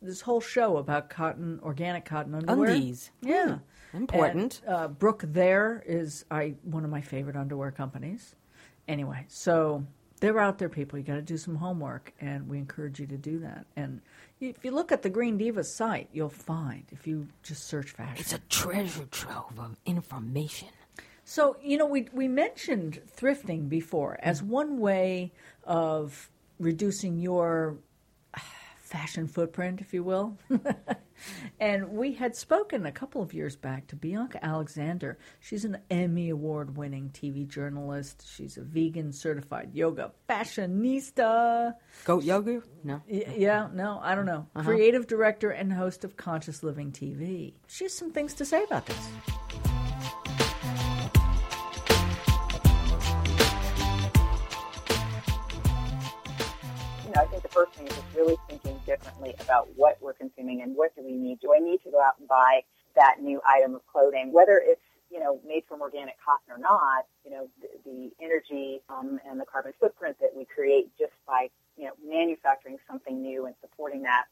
this 0.00 0.20
whole 0.20 0.40
show 0.40 0.76
about 0.76 1.10
cotton, 1.10 1.60
organic 1.62 2.04
cotton 2.04 2.34
underwear. 2.34 2.70
Undies. 2.70 3.10
yeah, 3.20 3.58
Important. 3.92 4.62
And, 4.64 4.74
uh, 4.74 4.88
Brook 4.88 5.24
There 5.26 5.82
is 5.86 6.24
I 6.30 6.54
one 6.62 6.84
of 6.84 6.90
my 6.90 7.00
favorite 7.00 7.36
underwear 7.36 7.70
companies. 7.70 8.36
Anyway, 8.88 9.24
so 9.28 9.84
they're 10.20 10.38
out 10.38 10.58
there, 10.58 10.68
people. 10.68 10.98
You 10.98 11.04
got 11.04 11.16
to 11.16 11.22
do 11.22 11.36
some 11.36 11.56
homework, 11.56 12.14
and 12.20 12.48
we 12.48 12.58
encourage 12.58 13.00
you 13.00 13.06
to 13.08 13.18
do 13.18 13.40
that. 13.40 13.66
And 13.76 14.00
if 14.40 14.64
you 14.64 14.70
look 14.70 14.92
at 14.92 15.02
the 15.02 15.10
Green 15.10 15.38
Diva 15.38 15.64
site, 15.64 16.08
you'll 16.12 16.28
find 16.28 16.84
if 16.90 17.06
you 17.06 17.28
just 17.42 17.64
search 17.64 17.90
fashion. 17.90 18.16
It's 18.18 18.32
a 18.32 18.38
treasure 18.48 19.06
trove 19.10 19.58
of 19.58 19.76
information. 19.86 20.68
So, 21.24 21.56
you 21.62 21.76
know, 21.76 21.86
we, 21.86 22.08
we 22.12 22.28
mentioned 22.28 23.00
thrifting 23.16 23.68
before 23.68 24.18
as 24.22 24.42
one 24.42 24.78
way 24.78 25.32
of 25.64 26.30
reducing 26.60 27.18
your 27.18 27.76
ah, 28.36 28.44
fashion 28.78 29.26
footprint, 29.26 29.80
if 29.80 29.92
you 29.92 30.04
will. 30.04 30.36
and 31.60 31.90
we 31.90 32.12
had 32.14 32.36
spoken 32.36 32.86
a 32.86 32.92
couple 32.92 33.22
of 33.22 33.32
years 33.34 33.56
back 33.56 33.86
to 33.88 33.96
Bianca 33.96 34.44
Alexander. 34.44 35.18
She's 35.40 35.64
an 35.64 35.78
Emmy 35.90 36.30
Award 36.30 36.76
winning 36.76 37.10
TV 37.10 37.46
journalist. 37.46 38.24
She's 38.28 38.56
a 38.56 38.62
vegan 38.62 39.12
certified 39.12 39.70
yoga 39.74 40.12
fashionista. 40.28 41.74
Goat 42.04 42.24
yoga? 42.24 42.62
No. 42.84 43.02
Y- 43.08 43.34
Yeah, 43.36 43.68
no, 43.72 44.00
I 44.02 44.14
don't 44.14 44.26
know. 44.26 44.46
Uh-huh. 44.54 44.64
Creative 44.68 45.06
director 45.06 45.50
and 45.50 45.72
host 45.72 46.04
of 46.04 46.16
Conscious 46.16 46.62
Living 46.62 46.92
TV. 46.92 47.54
She 47.66 47.84
has 47.84 47.92
some 47.94 48.10
things 48.12 48.34
to 48.34 48.44
say 48.44 48.62
about 48.64 48.86
this. 48.86 49.08
you 57.04 57.12
know, 57.14 57.22
I 57.22 57.26
think 57.26 57.42
the 57.42 57.48
first 57.48 57.72
thing 57.74 57.86
is 57.86 57.94
just 57.94 58.06
really 58.16 58.36
thinking 58.48 58.75
differently 58.96 59.34
about 59.40 59.68
what 59.76 59.98
we're 60.00 60.14
consuming 60.14 60.62
and 60.62 60.74
what 60.74 60.94
do 60.96 61.02
we 61.04 61.12
need. 61.12 61.40
Do 61.40 61.54
I 61.54 61.58
need 61.58 61.82
to 61.84 61.90
go 61.90 62.00
out 62.00 62.14
and 62.18 62.28
buy 62.28 62.62
that 62.94 63.16
new 63.20 63.40
item 63.46 63.74
of 63.74 63.86
clothing, 63.86 64.32
whether 64.32 64.60
it's 64.62 64.80
you 65.10 65.20
know 65.20 65.40
made 65.46 65.64
from 65.68 65.80
organic 65.82 66.16
cotton 66.24 66.48
or 66.50 66.58
not? 66.58 67.04
You 67.24 67.30
know, 67.32 67.48
the, 67.60 67.68
the 67.84 68.10
energy 68.24 68.80
um, 68.88 69.20
and 69.28 69.40
the 69.40 69.44
carbon 69.44 69.72
footprint 69.78 70.16
that 70.20 70.30
we 70.34 70.44
create 70.44 70.90
just 70.98 71.12
by 71.26 71.50
you 71.76 71.84
know 71.84 71.92
manufacturing 72.04 72.78
something 72.88 73.20
new 73.20 73.46
and 73.46 73.54
supporting 73.60 74.02
that 74.02 74.24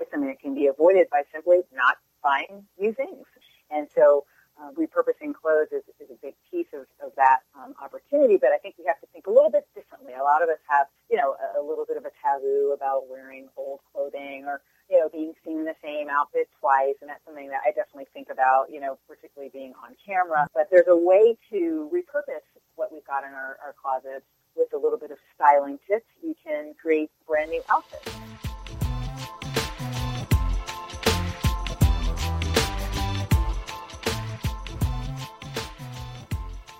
is 0.00 0.08
something 0.10 0.28
that 0.28 0.40
can 0.40 0.54
be 0.54 0.66
avoided 0.66 1.08
by 1.10 1.22
simply 1.32 1.60
not 1.72 1.96
buying 2.22 2.66
new 2.78 2.92
things. 2.92 3.26
And 3.70 3.88
so 3.94 4.24
uh, 4.60 4.70
repurposing 4.72 5.34
clothes 5.34 5.72
is, 5.72 5.82
is 5.98 6.10
a 6.10 6.18
big 6.20 6.34
piece 6.50 6.68
of, 6.74 6.86
of 7.04 7.12
that 7.16 7.40
um, 7.56 7.74
opportunity, 7.82 8.36
but 8.36 8.50
I 8.52 8.58
think 8.58 8.74
we 8.78 8.84
have 8.86 9.00
to 9.00 9.06
think 9.12 9.26
a 9.26 9.30
little 9.30 9.50
bit 9.50 9.66
differently. 9.74 10.12
A 10.12 10.22
lot 10.22 10.42
of 10.42 10.48
us 10.48 10.58
have, 10.68 10.86
you 11.10 11.16
know, 11.16 11.36
a, 11.40 11.60
a 11.60 11.62
little 11.62 11.81
bit 11.92 12.00
of 12.00 12.06
a 12.06 12.14
taboo 12.24 12.72
about 12.74 13.02
wearing 13.10 13.48
old 13.56 13.80
clothing 13.92 14.44
or, 14.46 14.62
you 14.88 14.98
know, 14.98 15.10
being 15.12 15.34
seen 15.44 15.58
in 15.58 15.64
the 15.64 15.74
same 15.84 16.08
outfit 16.08 16.48
twice, 16.58 16.94
and 17.02 17.10
that's 17.10 17.22
something 17.26 17.48
that 17.48 17.60
I 17.66 17.70
definitely 17.72 18.06
think 18.14 18.28
about, 18.30 18.72
you 18.72 18.80
know, 18.80 18.98
particularly 19.06 19.50
being 19.52 19.74
on 19.84 19.94
camera. 20.06 20.48
But 20.54 20.68
there's 20.70 20.88
a 20.88 20.96
way 20.96 21.36
to 21.50 21.90
repurpose 21.92 22.48
what 22.76 22.90
we've 22.90 23.04
got 23.04 23.24
in 23.24 23.34
our, 23.34 23.58
our 23.62 23.74
closets 23.80 24.24
with 24.56 24.72
a 24.72 24.78
little 24.78 24.98
bit 24.98 25.10
of 25.10 25.18
styling 25.34 25.78
tips. 25.86 26.06
You 26.22 26.34
can 26.42 26.72
create 26.80 27.10
brand 27.26 27.50
new 27.50 27.62
outfits. 27.70 28.16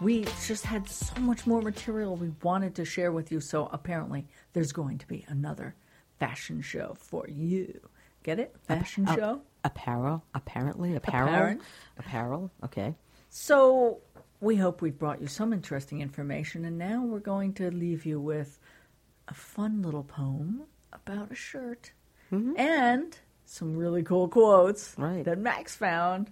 We 0.00 0.24
just 0.48 0.64
had 0.66 0.88
so 0.88 1.20
much 1.20 1.46
more 1.46 1.62
material 1.62 2.16
we 2.16 2.32
wanted 2.42 2.74
to 2.74 2.84
share 2.84 3.12
with 3.12 3.30
you, 3.30 3.40
so 3.40 3.68
apparently 3.72 4.26
there's 4.52 4.72
going 4.72 4.98
to 4.98 5.06
be 5.06 5.24
another 5.28 5.74
fashion 6.18 6.60
show 6.60 6.94
for 6.98 7.26
you. 7.28 7.80
Get 8.22 8.38
it? 8.38 8.54
Fashion 8.62 9.06
Oh, 9.08 9.16
show? 9.16 9.40
Apparel, 9.64 10.24
apparently. 10.34 10.94
Apparel. 10.94 11.28
Apparent. 11.28 11.62
Apparel. 11.98 12.50
Okay. 12.64 12.94
So 13.28 13.98
we 14.40 14.56
hope 14.56 14.82
we've 14.82 14.98
brought 14.98 15.20
you 15.20 15.26
some 15.26 15.52
interesting 15.52 16.00
information, 16.00 16.64
and 16.64 16.78
now 16.78 17.02
we're 17.04 17.18
going 17.18 17.52
to 17.54 17.70
leave 17.70 18.04
you 18.04 18.20
with 18.20 18.58
a 19.28 19.34
fun 19.34 19.82
little 19.82 20.02
poem 20.04 20.62
about 20.92 21.30
a 21.32 21.34
shirt 21.34 21.92
mm-hmm. 22.30 22.58
and 22.58 23.18
some 23.44 23.76
really 23.76 24.02
cool 24.02 24.28
quotes 24.28 24.94
Right. 24.98 25.24
that 25.24 25.38
Max 25.38 25.74
found. 25.74 26.30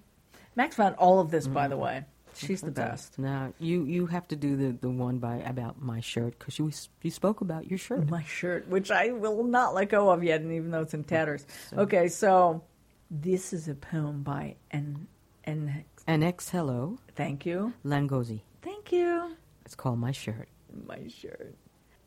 Max 0.57 0.77
found 0.77 0.97
all 0.97 1.21
of 1.21 1.31
this, 1.31 1.47
by 1.47 1.69
the 1.69 1.75
mm-hmm. 1.77 1.85
way. 1.85 2.05
She's 2.35 2.61
the 2.61 2.71
best. 2.71 3.19
Now 3.19 3.53
you 3.59 3.85
you 3.85 4.07
have 4.07 4.27
to 4.29 4.37
do 4.37 4.57
the, 4.57 4.73
the 4.73 4.91
one 4.91 5.19
by 5.19 5.37
about 5.37 5.81
my 5.83 6.01
shirt 6.01 6.39
because 6.39 6.59
you 6.59 6.71
you 7.03 7.11
spoke 7.11 7.41
about 7.41 7.69
your 7.69 7.79
shirt. 7.79 8.09
My 8.09 8.25
shirt, 8.25 8.69
which 8.69 8.91
I 8.91 9.11
will 9.13 9.45
not 9.45 9.75
let 9.75 9.91
go 9.91 10.11
of 10.11 10.23
yet, 10.25 10.41
and 10.41 10.53
even 10.53 10.71
though 10.71 10.83
it's 10.83 10.95
in 10.95 11.05
tatters. 11.05 11.47
Okay, 11.73 12.09
so 12.09 12.63
this 13.11 13.53
is 13.53 13.69
a 13.69 13.75
poem 13.75 14.23
by 14.23 14.57
N. 14.71 15.07
N. 15.45 15.85
An 16.07 16.23
ex 16.23 16.49
hello 16.49 16.99
Thank 17.15 17.45
you. 17.45 17.73
Langozi. 17.85 18.41
Thank 18.63 18.93
you. 18.93 19.37
It's 19.65 19.75
called 19.75 19.99
my 19.99 20.13
shirt. 20.13 20.49
My 20.87 21.07
shirt. 21.09 21.55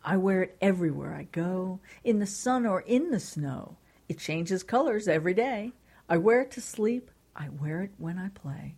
I 0.04 0.18
wear 0.18 0.44
it 0.44 0.58
everywhere 0.60 1.14
I 1.14 1.24
go, 1.32 1.80
in 2.04 2.20
the 2.20 2.26
sun 2.26 2.66
or 2.66 2.82
in 2.82 3.12
the 3.12 3.20
snow. 3.20 3.78
It 4.10 4.20
changes 4.20 4.64
colors 4.64 5.08
every 5.08 5.34
day. 5.34 5.72
I 6.10 6.18
wear 6.18 6.42
it 6.42 6.52
to 6.52 6.62
sleep. 6.62 7.10
I 7.36 7.50
wear 7.50 7.82
it 7.82 7.92
when 7.98 8.20
I 8.20 8.30
play. 8.30 8.76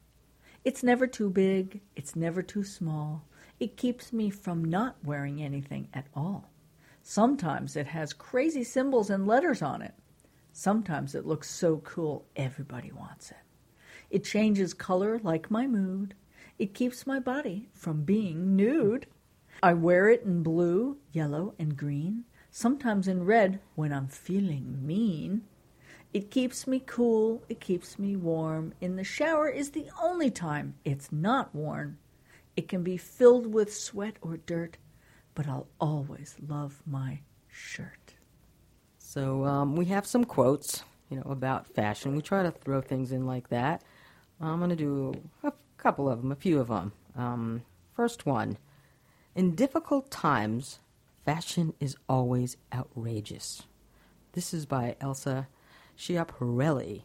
It's 0.65 0.81
never 0.81 1.05
too 1.05 1.29
big. 1.29 1.81
It's 1.95 2.15
never 2.15 2.41
too 2.41 2.63
small. 2.63 3.23
It 3.59 3.77
keeps 3.77 4.11
me 4.11 4.31
from 4.31 4.65
not 4.65 4.97
wearing 5.03 5.39
anything 5.39 5.87
at 5.93 6.07
all. 6.15 6.49
Sometimes 7.03 7.75
it 7.75 7.85
has 7.85 8.13
crazy 8.13 8.63
symbols 8.63 9.11
and 9.11 9.27
letters 9.27 9.61
on 9.61 9.83
it. 9.83 9.93
Sometimes 10.51 11.13
it 11.13 11.27
looks 11.27 11.51
so 11.51 11.77
cool 11.77 12.25
everybody 12.35 12.91
wants 12.91 13.29
it. 13.29 13.37
It 14.09 14.23
changes 14.23 14.73
color 14.73 15.19
like 15.21 15.51
my 15.51 15.67
mood. 15.67 16.15
It 16.57 16.73
keeps 16.73 17.05
my 17.05 17.19
body 17.19 17.69
from 17.71 18.01
being 18.03 18.55
nude. 18.55 19.05
I 19.61 19.73
wear 19.73 20.09
it 20.09 20.23
in 20.23 20.41
blue, 20.41 20.97
yellow, 21.11 21.53
and 21.59 21.77
green, 21.77 22.23
sometimes 22.49 23.07
in 23.07 23.23
red 23.23 23.59
when 23.75 23.93
I'm 23.93 24.07
feeling 24.07 24.79
mean. 24.83 25.43
It 26.15 26.31
keeps 26.31 26.65
me 26.65 26.81
cool, 26.85 27.43
it 27.49 27.59
keeps 27.59 27.99
me 27.99 28.15
warm. 28.15 28.73
In 28.79 28.95
the 28.95 29.03
shower 29.03 29.49
is 29.49 29.71
the 29.71 29.89
only 30.01 30.31
time 30.31 30.75
it's 30.85 31.11
not 31.11 31.53
worn. 31.53 31.97
It 32.55 32.69
can 32.69 32.83
be 32.83 32.95
filled 32.95 33.53
with 33.53 33.75
sweat 33.75 34.15
or 34.21 34.37
dirt, 34.37 34.77
but 35.33 35.45
I'll 35.45 35.67
always 35.77 36.37
love 36.47 36.81
my 36.85 37.19
shirt. 37.49 38.13
So 38.97 39.43
um, 39.43 39.75
we 39.75 39.87
have 39.87 40.07
some 40.07 40.23
quotes, 40.23 40.85
you 41.09 41.17
know, 41.17 41.29
about 41.29 41.67
fashion. 41.67 42.15
We 42.15 42.21
try 42.21 42.43
to 42.43 42.51
throw 42.51 42.79
things 42.79 43.11
in 43.11 43.25
like 43.25 43.49
that. 43.49 43.83
I'm 44.39 44.59
going 44.59 44.69
to 44.69 44.77
do 44.77 45.21
a 45.43 45.51
couple 45.75 46.09
of 46.09 46.21
them, 46.21 46.31
a 46.31 46.37
few 46.37 46.61
of 46.61 46.69
them. 46.69 46.93
Um, 47.17 47.63
first 47.93 48.25
one: 48.25 48.57
In 49.35 49.53
difficult 49.53 50.11
times, 50.11 50.79
fashion 51.25 51.73
is 51.81 51.97
always 52.07 52.55
outrageous. 52.73 53.63
This 54.31 54.53
is 54.53 54.65
by 54.65 54.95
Elsa 55.01 55.49
Schiaparelli, 55.97 57.03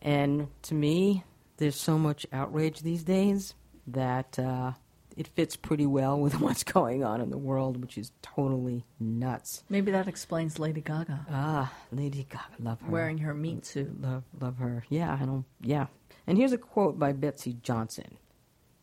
and 0.00 0.48
to 0.62 0.74
me, 0.74 1.24
there's 1.58 1.76
so 1.76 1.98
much 1.98 2.26
outrage 2.32 2.80
these 2.80 3.04
days 3.04 3.54
that 3.86 4.38
uh, 4.38 4.72
it 5.16 5.28
fits 5.28 5.56
pretty 5.56 5.86
well 5.86 6.18
with 6.18 6.40
what's 6.40 6.64
going 6.64 7.04
on 7.04 7.20
in 7.20 7.30
the 7.30 7.38
world, 7.38 7.80
which 7.80 7.96
is 7.98 8.12
totally 8.22 8.84
nuts. 8.98 9.62
Maybe 9.68 9.90
that 9.92 10.08
explains 10.08 10.58
Lady 10.58 10.80
Gaga 10.80 11.26
Ah, 11.30 11.72
Lady 11.92 12.26
Gaga, 12.28 12.44
love 12.62 12.80
her. 12.80 12.90
wearing 12.90 13.18
her 13.18 13.34
meat 13.34 13.64
suit. 13.66 14.00
Love, 14.00 14.24
love 14.40 14.58
her. 14.58 14.84
Yeah, 14.88 15.16
I 15.20 15.24
don't. 15.24 15.44
Yeah. 15.60 15.86
And 16.26 16.38
here's 16.38 16.52
a 16.52 16.58
quote 16.58 16.98
by 16.98 17.12
Betsey 17.12 17.56
Johnson: 17.62 18.16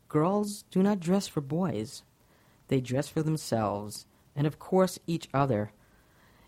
"Girls 0.07 0.63
do 0.71 0.81
not 0.83 0.99
dress 0.99 1.27
for 1.27 1.41
boys; 1.41 2.03
they 2.67 2.79
dress 2.81 3.07
for 3.07 3.23
themselves, 3.23 4.05
and 4.35 4.45
of 4.47 4.59
course 4.59 4.99
each 5.07 5.27
other. 5.33 5.71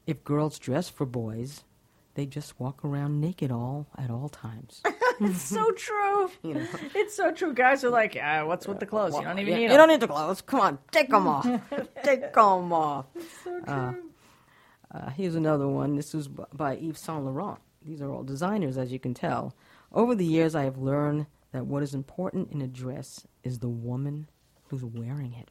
If 0.08 0.24
girls 0.24 0.58
dress 0.60 0.90
for 0.90 1.06
boys, 1.06 1.64
they 2.16 2.26
just 2.26 2.60
walk 2.60 2.84
around 2.86 3.20
naked 3.22 3.52
all 3.52 3.88
at 3.98 4.10
all 4.10 4.30
times." 4.30 4.82
It's 5.24 5.44
so 5.44 5.72
true. 5.74 6.32
You 6.44 6.56
know. 6.56 6.68
It's 6.96 7.16
so 7.16 7.32
true. 7.32 7.54
Guys 7.54 7.84
are 7.84 7.92
like, 7.92 8.18
ah, 8.20 8.44
what's 8.46 8.68
with 8.68 8.80
the 8.80 8.88
clothes? 8.88 9.14
You 9.16 9.22
don't 9.22 9.38
even 9.38 9.52
Yeah, 9.52 9.56
need 9.58 9.62
you 9.64 9.70
them. 9.70 9.78
don't 9.78 9.90
need 9.90 10.00
the 10.00 10.08
clothes. 10.08 10.42
Come 10.42 10.60
on, 10.62 10.80
take 10.92 11.10
them 11.10 11.28
off. 11.28 11.48
take 12.04 12.34
them 12.34 12.74
off. 12.74 13.06
It's 13.16 13.44
so 13.44 13.60
true. 13.62 13.74
Uh, 13.74 13.94
Uh, 14.98 15.10
here's 15.12 15.36
another 15.36 15.68
one. 15.68 15.96
This 15.96 16.16
is 16.16 16.28
b- 16.28 16.44
by 16.54 16.74
Yves 16.76 17.00
Saint 17.00 17.24
Laurent. 17.24 17.60
These 17.86 18.02
are 18.02 18.12
all 18.12 18.24
designers, 18.24 18.78
as 18.80 18.92
you 18.92 18.98
can 19.00 19.14
tell. 19.14 19.54
Over 19.92 20.16
the 20.16 20.26
years, 20.26 20.56
I 20.56 20.64
have 20.64 20.78
learned 20.80 21.28
that 21.52 21.66
what 21.68 21.84
is 21.84 21.94
important 21.94 22.52
in 22.52 22.62
a 22.62 22.68
dress 22.68 23.26
is 23.44 23.60
the 23.60 23.70
woman 23.70 24.28
who's 24.70 24.84
wearing 24.84 25.34
it. 25.34 25.50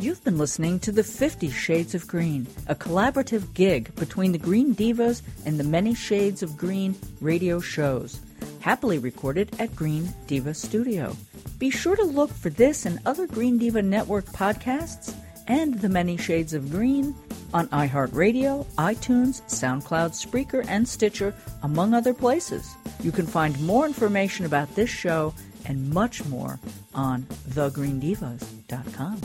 You've 0.00 0.22
been 0.22 0.38
listening 0.38 0.78
to 0.80 0.92
the 0.92 1.02
Fifty 1.02 1.50
Shades 1.50 1.92
of 1.92 2.06
Green, 2.06 2.46
a 2.68 2.74
collaborative 2.76 3.52
gig 3.52 3.92
between 3.96 4.30
the 4.30 4.38
Green 4.38 4.72
Divas 4.72 5.22
and 5.44 5.58
the 5.58 5.64
Many 5.64 5.92
Shades 5.92 6.40
of 6.40 6.56
Green 6.56 6.94
radio 7.20 7.58
shows, 7.58 8.20
happily 8.60 8.98
recorded 8.98 9.50
at 9.58 9.74
Green 9.74 10.08
Diva 10.28 10.54
Studio. 10.54 11.16
Be 11.58 11.70
sure 11.70 11.96
to 11.96 12.04
look 12.04 12.30
for 12.30 12.48
this 12.48 12.86
and 12.86 13.00
other 13.06 13.26
Green 13.26 13.58
Diva 13.58 13.82
Network 13.82 14.26
podcasts 14.26 15.12
and 15.48 15.80
the 15.80 15.88
Many 15.88 16.16
Shades 16.16 16.54
of 16.54 16.70
Green 16.70 17.12
on 17.52 17.66
iHeartRadio, 17.68 18.66
iTunes, 18.76 19.42
SoundCloud, 19.48 20.12
Spreaker, 20.12 20.64
and 20.68 20.88
Stitcher, 20.88 21.34
among 21.64 21.92
other 21.92 22.14
places. 22.14 22.72
You 23.02 23.10
can 23.10 23.26
find 23.26 23.60
more 23.62 23.84
information 23.84 24.46
about 24.46 24.72
this 24.76 24.90
show 24.90 25.34
and 25.66 25.90
much 25.90 26.24
more 26.26 26.60
on 26.94 27.22
thegreendivas.com. 27.50 29.20